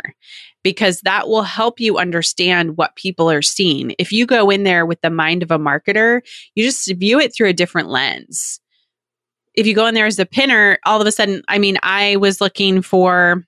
[0.64, 3.94] because that will help you understand what people are seeing.
[3.98, 6.20] If you go in there with the mind of a marketer,
[6.54, 8.60] you just view it through a different lens.
[9.54, 12.16] If you go in there as a pinner, all of a sudden, I mean, I
[12.16, 13.44] was looking for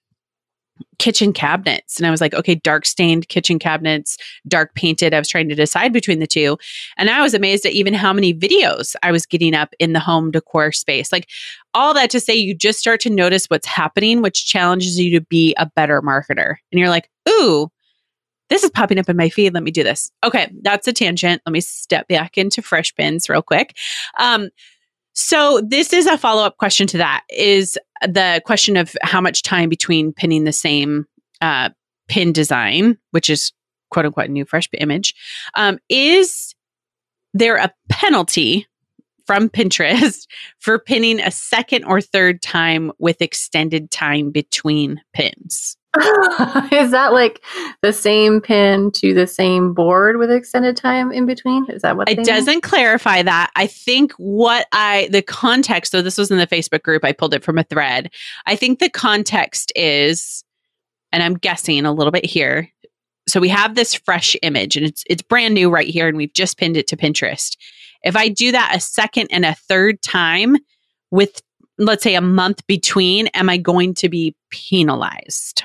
[0.99, 4.17] kitchen cabinets and I was like, okay, dark stained kitchen cabinets,
[4.47, 5.13] dark painted.
[5.13, 6.57] I was trying to decide between the two.
[6.97, 10.01] And I was amazed at even how many videos I was getting up in the
[10.01, 11.13] home decor space.
[11.13, 11.29] Like
[11.75, 15.25] all that to say, you just start to notice what's happening, which challenges you to
[15.25, 16.57] be a better marketer.
[16.71, 17.69] And you're like, ooh,
[18.51, 19.55] this is popping up in my feed.
[19.55, 20.13] Let me do this.
[20.23, 21.43] Okay, that's a tangent.
[21.47, 23.77] Let me step back into fresh pins real quick.
[24.19, 24.51] Um,
[25.15, 29.43] so this is a follow up question to that is the question of how much
[29.43, 31.07] time between pinning the same
[31.41, 31.71] uh,
[32.09, 33.53] pin design, which is
[33.91, 35.15] quote unquote new fresh image,
[35.55, 36.55] um, is
[37.33, 38.67] there a penalty
[39.27, 40.27] from Pinterest
[40.59, 45.77] for pinning a second or third time with extended time between pins?
[46.73, 47.45] is that like
[47.83, 51.71] the same pin to the same board with extended time in between?
[51.71, 53.51] Is that what It doesn't clarify that.
[53.55, 57.33] I think what I, the context, so this was in the Facebook group, I pulled
[57.33, 58.11] it from a thread.
[58.47, 60.43] I think the context is,
[61.13, 62.69] and I'm guessing a little bit here.
[63.29, 66.35] So we have this fresh image and it's it's brand new right here and we've
[66.35, 67.57] just pinned it to Pinterest.
[68.03, 70.57] If I do that a second and a third time
[71.11, 71.41] with
[71.79, 75.65] let's say a month between, am I going to be penalized?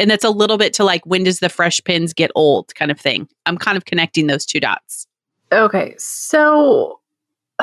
[0.00, 2.90] And that's a little bit to like when does the fresh pins get old kind
[2.90, 3.28] of thing.
[3.44, 5.06] I'm kind of connecting those two dots.
[5.52, 7.00] Okay, so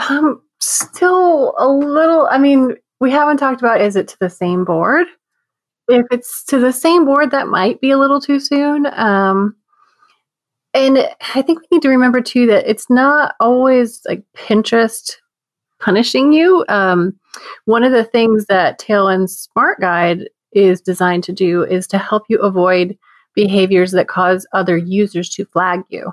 [0.10, 2.28] um, still a little.
[2.30, 5.08] I mean, we haven't talked about is it to the same board?
[5.90, 8.86] If it's to the same board, that might be a little too soon.
[8.94, 9.56] Um,
[10.76, 15.16] and I think we need to remember too that it's not always like Pinterest
[15.80, 16.64] punishing you.
[16.70, 17.18] Um,
[17.66, 20.28] one of the things that Tailwind Smart Guide
[20.58, 22.98] is designed to do is to help you avoid
[23.36, 26.12] behaviors that cause other users to flag you.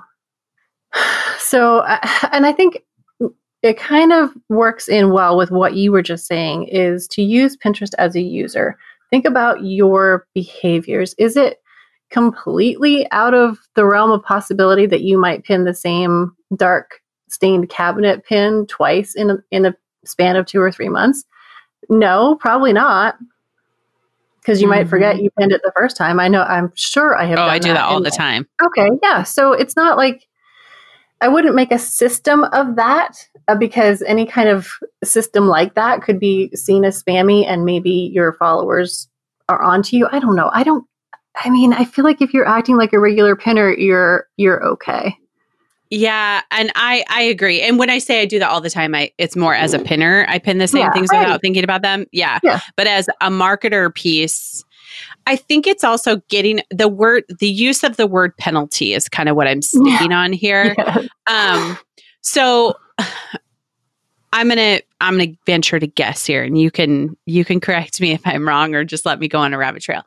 [1.37, 1.99] So, uh,
[2.31, 2.83] and I think
[3.61, 7.57] it kind of works in well with what you were just saying is to use
[7.57, 8.77] Pinterest as a user.
[9.09, 11.13] Think about your behaviors.
[11.17, 11.59] Is it
[12.09, 17.69] completely out of the realm of possibility that you might pin the same dark stained
[17.69, 21.25] cabinet pin twice in a, in a span of two or three months?
[21.89, 23.17] No, probably not.
[24.45, 25.23] Because you might forget Mhm.
[25.23, 26.19] you pinned it the first time.
[26.19, 26.43] I know.
[26.43, 27.39] I'm sure I have.
[27.39, 28.47] Oh, I do that all in the time.
[28.63, 29.23] Okay, yeah.
[29.23, 30.27] So it's not like
[31.19, 33.17] I wouldn't make a system of that
[33.47, 34.69] uh, because any kind of
[35.03, 39.07] system like that could be seen as spammy and maybe your followers
[39.49, 40.07] are onto you.
[40.11, 40.51] I don't know.
[40.53, 40.85] I don't
[41.43, 45.17] I mean, I feel like if you're acting like a regular pinner, you're you're okay.
[45.91, 47.61] Yeah, and I I agree.
[47.61, 49.79] And when I say I do that all the time, I it's more as a
[49.79, 50.25] pinner.
[50.27, 51.19] I pin the same Yeah, things right.
[51.19, 52.05] without thinking about them.
[52.11, 52.39] Yeah.
[52.43, 52.59] Yeah.
[52.75, 54.63] But as a marketer piece,
[55.27, 59.29] I think it's also getting the word the use of the word penalty is kind
[59.29, 60.73] of what I'm sticking on here.
[60.77, 61.03] Yeah.
[61.27, 61.77] Um
[62.21, 62.73] so
[64.33, 68.11] I'm gonna I'm gonna venture to guess here, and you can you can correct me
[68.11, 70.03] if I'm wrong, or just let me go on a rabbit trail.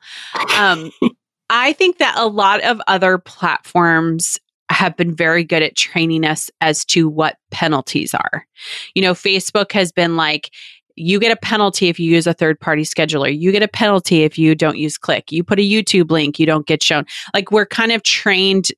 [0.59, 0.91] Um,
[1.51, 4.39] I think that a lot of other platforms
[4.71, 8.47] have been very good at training us as to what penalties are.
[8.95, 10.51] You know, Facebook has been like,
[10.97, 13.37] you get a penalty if you use a third party scheduler.
[13.37, 15.31] You get a penalty if you don't use Click.
[15.31, 17.07] You put a YouTube link, you don't get shown.
[17.35, 18.71] Like we're kind of trained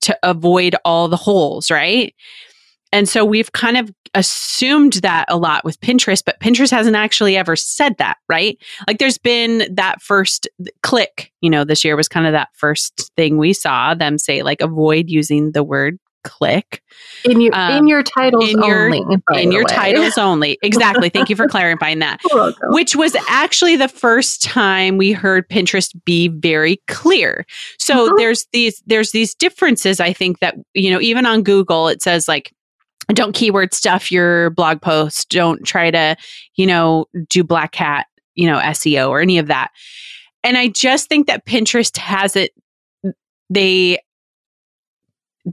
[0.00, 2.14] to avoid all the holes, right?
[2.92, 7.36] And so we've kind of assumed that a lot with Pinterest, but Pinterest hasn't actually
[7.36, 8.58] ever said that, right?
[8.86, 10.48] Like there's been that first
[10.82, 14.42] click, you know, this year was kind of that first thing we saw them say,
[14.42, 16.82] like, avoid using the word click.
[17.24, 19.02] In your um, in your titles in your, only.
[19.34, 19.74] In your way.
[19.74, 20.58] titles only.
[20.68, 21.08] Exactly.
[21.08, 22.20] Thank you for clarifying that.
[22.64, 27.46] Which was actually the first time we heard Pinterest be very clear.
[27.78, 28.14] So mm-hmm.
[28.18, 32.28] there's these there's these differences I think that you know even on Google it says
[32.28, 32.52] like
[33.14, 35.30] don't keyword stuff your blog post.
[35.30, 36.16] Don't try to,
[36.56, 39.70] you know, do black hat, you know, SEO or any of that.
[40.44, 42.52] And I just think that Pinterest has it
[43.50, 43.98] they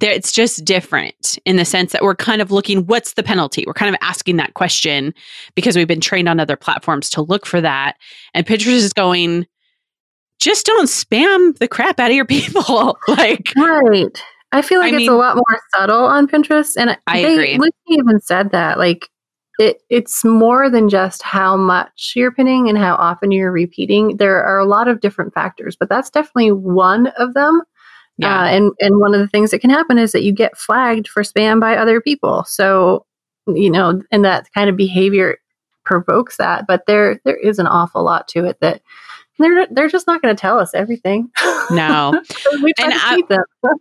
[0.02, 3.74] it's just different in the sense that we're kind of looking what's the penalty we're
[3.74, 5.14] kind of asking that question
[5.56, 7.96] because we've been trained on other platforms to look for that
[8.34, 9.46] and pinterest is going
[10.40, 14.22] just don't spam the crap out of your people like right
[14.56, 17.34] i feel like I it's mean, a lot more subtle on pinterest and i they,
[17.34, 19.10] agree lucy even said that like
[19.58, 24.44] it, it's more than just how much you're pinning and how often you're repeating there
[24.44, 27.62] are a lot of different factors but that's definitely one of them
[28.18, 28.44] yeah.
[28.44, 31.08] Uh, and and one of the things that can happen is that you get flagged
[31.08, 32.46] for spam by other people.
[32.46, 33.06] So,
[33.48, 35.38] you know, and that kind of behavior
[35.84, 36.66] provokes that.
[36.68, 38.82] But there there is an awful lot to it that
[39.40, 41.30] they're they're just not going to tell us everything.
[41.72, 42.14] No,
[42.54, 43.22] and I,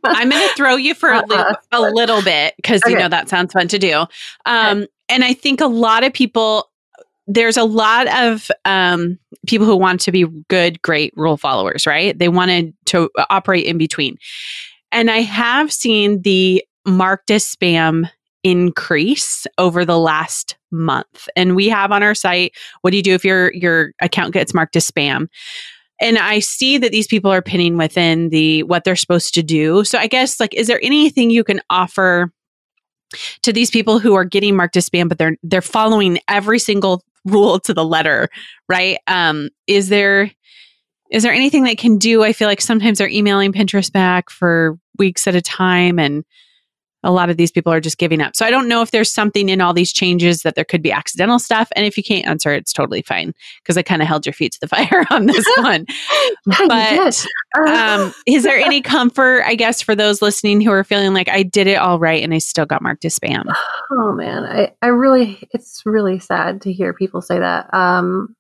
[0.03, 2.93] am going to throw you for a, li- a little bit because okay.
[2.93, 4.05] you know that sounds fun to do.
[4.47, 4.87] Um, okay.
[5.11, 6.71] And I think a lot of people
[7.27, 12.19] there's a lot of um, people who want to be good, great rule followers, right?
[12.19, 14.19] They wanted to operate in between.
[14.93, 18.11] And I have seen the marked as spam
[18.45, 21.29] increase over the last month.
[21.35, 24.55] And we have on our site, what do you do if your your account gets
[24.55, 25.27] marked as spam?
[26.01, 29.85] And I see that these people are pinning within the what they're supposed to do.
[29.85, 32.31] So I guess like is there anything you can offer
[33.43, 37.03] to these people who are getting marked as spam but they're they're following every single
[37.25, 38.29] rule to the letter,
[38.69, 38.99] right?
[39.07, 40.31] Um, is there
[41.11, 42.25] is there anything they can do?
[42.25, 46.25] I feel like sometimes they're emailing Pinterest back for weeks at a time and
[47.05, 48.35] a lot of these people are just giving up.
[48.35, 50.91] So I don't know if there's something in all these changes that there could be
[50.91, 51.69] accidental stuff.
[51.77, 54.53] And if you can't answer, it's totally fine because I kind of held your feet
[54.53, 55.87] to the fire on this one.
[56.47, 57.27] but
[57.69, 61.43] um, is there any comfort, I guess, for those listening who are feeling like I
[61.43, 63.45] did it all right and I still got marked as spam?
[63.93, 68.35] Oh man, I, I really, it's really sad to hear people say that um,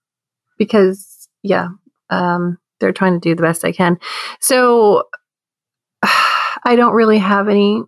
[0.58, 1.68] because yeah,
[2.08, 3.98] um, they're trying to do the best they can.
[4.40, 5.04] So
[6.66, 7.82] I don't really have any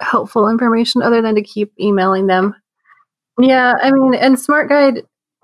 [0.00, 2.54] helpful information other than to keep emailing them.
[3.38, 5.02] Yeah, I mean, and Smart Guide,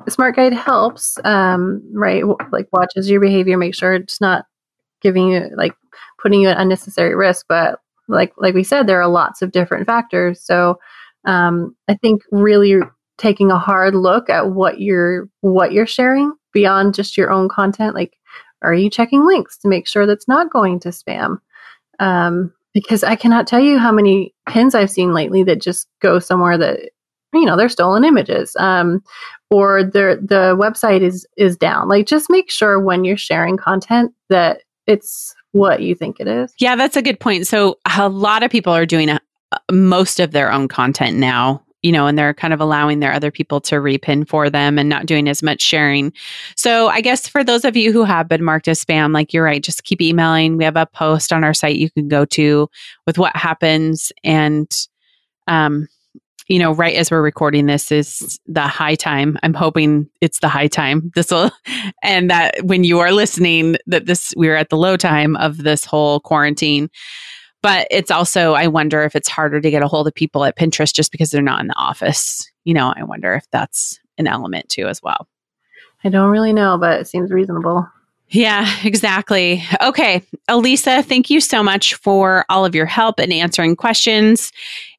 [0.09, 2.25] Smart Guide helps, um, right?
[2.51, 4.47] Like watches your behavior, make sure it's not
[5.01, 5.75] giving you like
[6.21, 7.47] putting you at unnecessary risk.
[7.49, 10.41] But like like we said, there are lots of different factors.
[10.41, 10.79] So
[11.25, 12.81] um, I think really
[13.19, 17.95] taking a hard look at what you're what you're sharing beyond just your own content,
[17.95, 18.17] like
[18.63, 21.39] are you checking links to make sure that's not going to spam?
[21.99, 26.19] Um, because I cannot tell you how many pins I've seen lately that just go
[26.19, 26.91] somewhere that
[27.35, 29.03] you know they're stolen images um,
[29.51, 31.89] or the the website is is down.
[31.89, 36.53] Like just make sure when you're sharing content that it's what you think it is.
[36.59, 37.47] Yeah, that's a good point.
[37.47, 39.21] So a lot of people are doing a,
[39.71, 43.31] most of their own content now you know, and they're kind of allowing their other
[43.31, 46.13] people to repin for them and not doing as much sharing.
[46.57, 49.45] So I guess for those of you who have been marked as spam, like you're
[49.45, 50.57] right, just keep emailing.
[50.57, 52.69] We have a post on our site you can go to
[53.07, 54.13] with what happens.
[54.23, 54.71] And,
[55.49, 55.89] um,
[56.49, 59.39] you know, right as we're recording this is the high time.
[59.43, 61.11] I'm hoping it's the high time.
[61.15, 61.51] This will,
[62.03, 65.85] and that when you are listening, that this, we're at the low time of this
[65.85, 66.91] whole quarantine.
[67.63, 70.57] But it's also, I wonder if it's harder to get a hold of people at
[70.57, 72.51] Pinterest just because they're not in the office.
[72.65, 75.29] You know, I wonder if that's an element too as well.
[76.05, 77.89] I don't really know, but it seems reasonable.
[78.29, 79.63] Yeah, exactly.
[79.81, 80.23] Okay.
[80.49, 84.53] Elisa, thank you so much for all of your help in answering questions.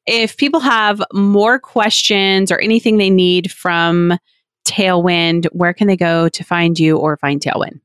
[0.06, 4.18] If people have more questions or anything they need from
[4.66, 7.80] Tailwind, where can they go to find you or find Tailwind?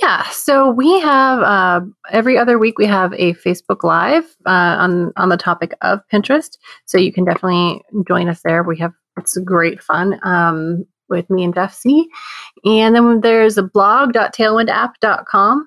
[0.00, 1.80] Yeah, so we have uh,
[2.10, 6.56] every other week we have a Facebook Live uh, on on the topic of Pinterest.
[6.86, 8.62] So you can definitely join us there.
[8.62, 12.06] We have it's great fun um, with me and Jeff Sieh.
[12.64, 15.66] And then there's a blog.tailwindapp.com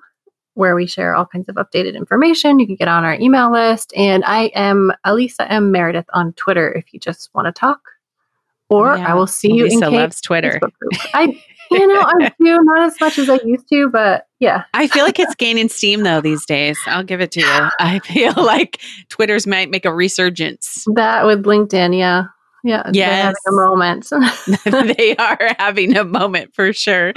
[0.54, 2.58] where we share all kinds of updated information.
[2.58, 3.92] You can get on our email list.
[3.94, 5.70] And I am Elisa M.
[5.70, 7.80] Meredith on Twitter if you just want to talk.
[8.68, 10.60] Or yeah, I will see you in Kate loves Twitter.
[11.14, 11.40] I
[11.70, 14.64] you know, I do not as much as I used to, but yeah.
[14.74, 16.78] I feel like it's gaining steam though these days.
[16.86, 17.68] I'll give it to you.
[17.80, 20.84] I feel like Twitter's might make a resurgence.
[20.94, 22.24] That with LinkedIn, yeah.
[22.64, 22.82] Yeah.
[22.84, 23.22] they're Yes.
[23.24, 24.10] having a moment.
[24.96, 27.12] they are having a moment for sure.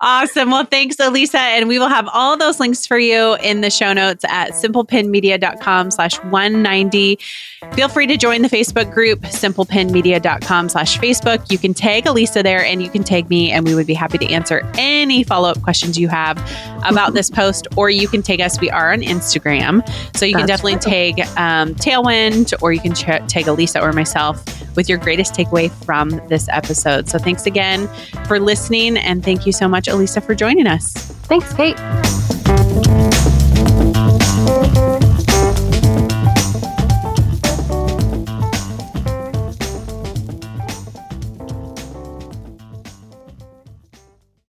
[0.00, 0.50] Awesome.
[0.50, 1.38] Well, thanks, Elisa.
[1.38, 5.90] And we will have all those links for you in the show notes at simplepinmedia.com
[5.92, 7.18] slash 190.
[7.74, 11.50] Feel free to join the Facebook group, simplepinmedia.com slash Facebook.
[11.52, 14.16] You can tag Elisa there and you can tag me, and we would be happy
[14.18, 16.38] to answer any follow up questions you have
[16.88, 18.58] about this post, or you can tag us.
[18.60, 19.86] We are on Instagram.
[20.16, 23.92] So you can That's definitely tag um, Tailwind, or you can ch- tag Elisa or
[23.92, 24.42] myself
[24.80, 27.06] with your greatest takeaway from this episode.
[27.06, 27.86] So thanks again
[28.26, 28.96] for listening.
[28.96, 30.94] And thank you so much, Elisa, for joining us.
[31.28, 31.76] Thanks, Kate.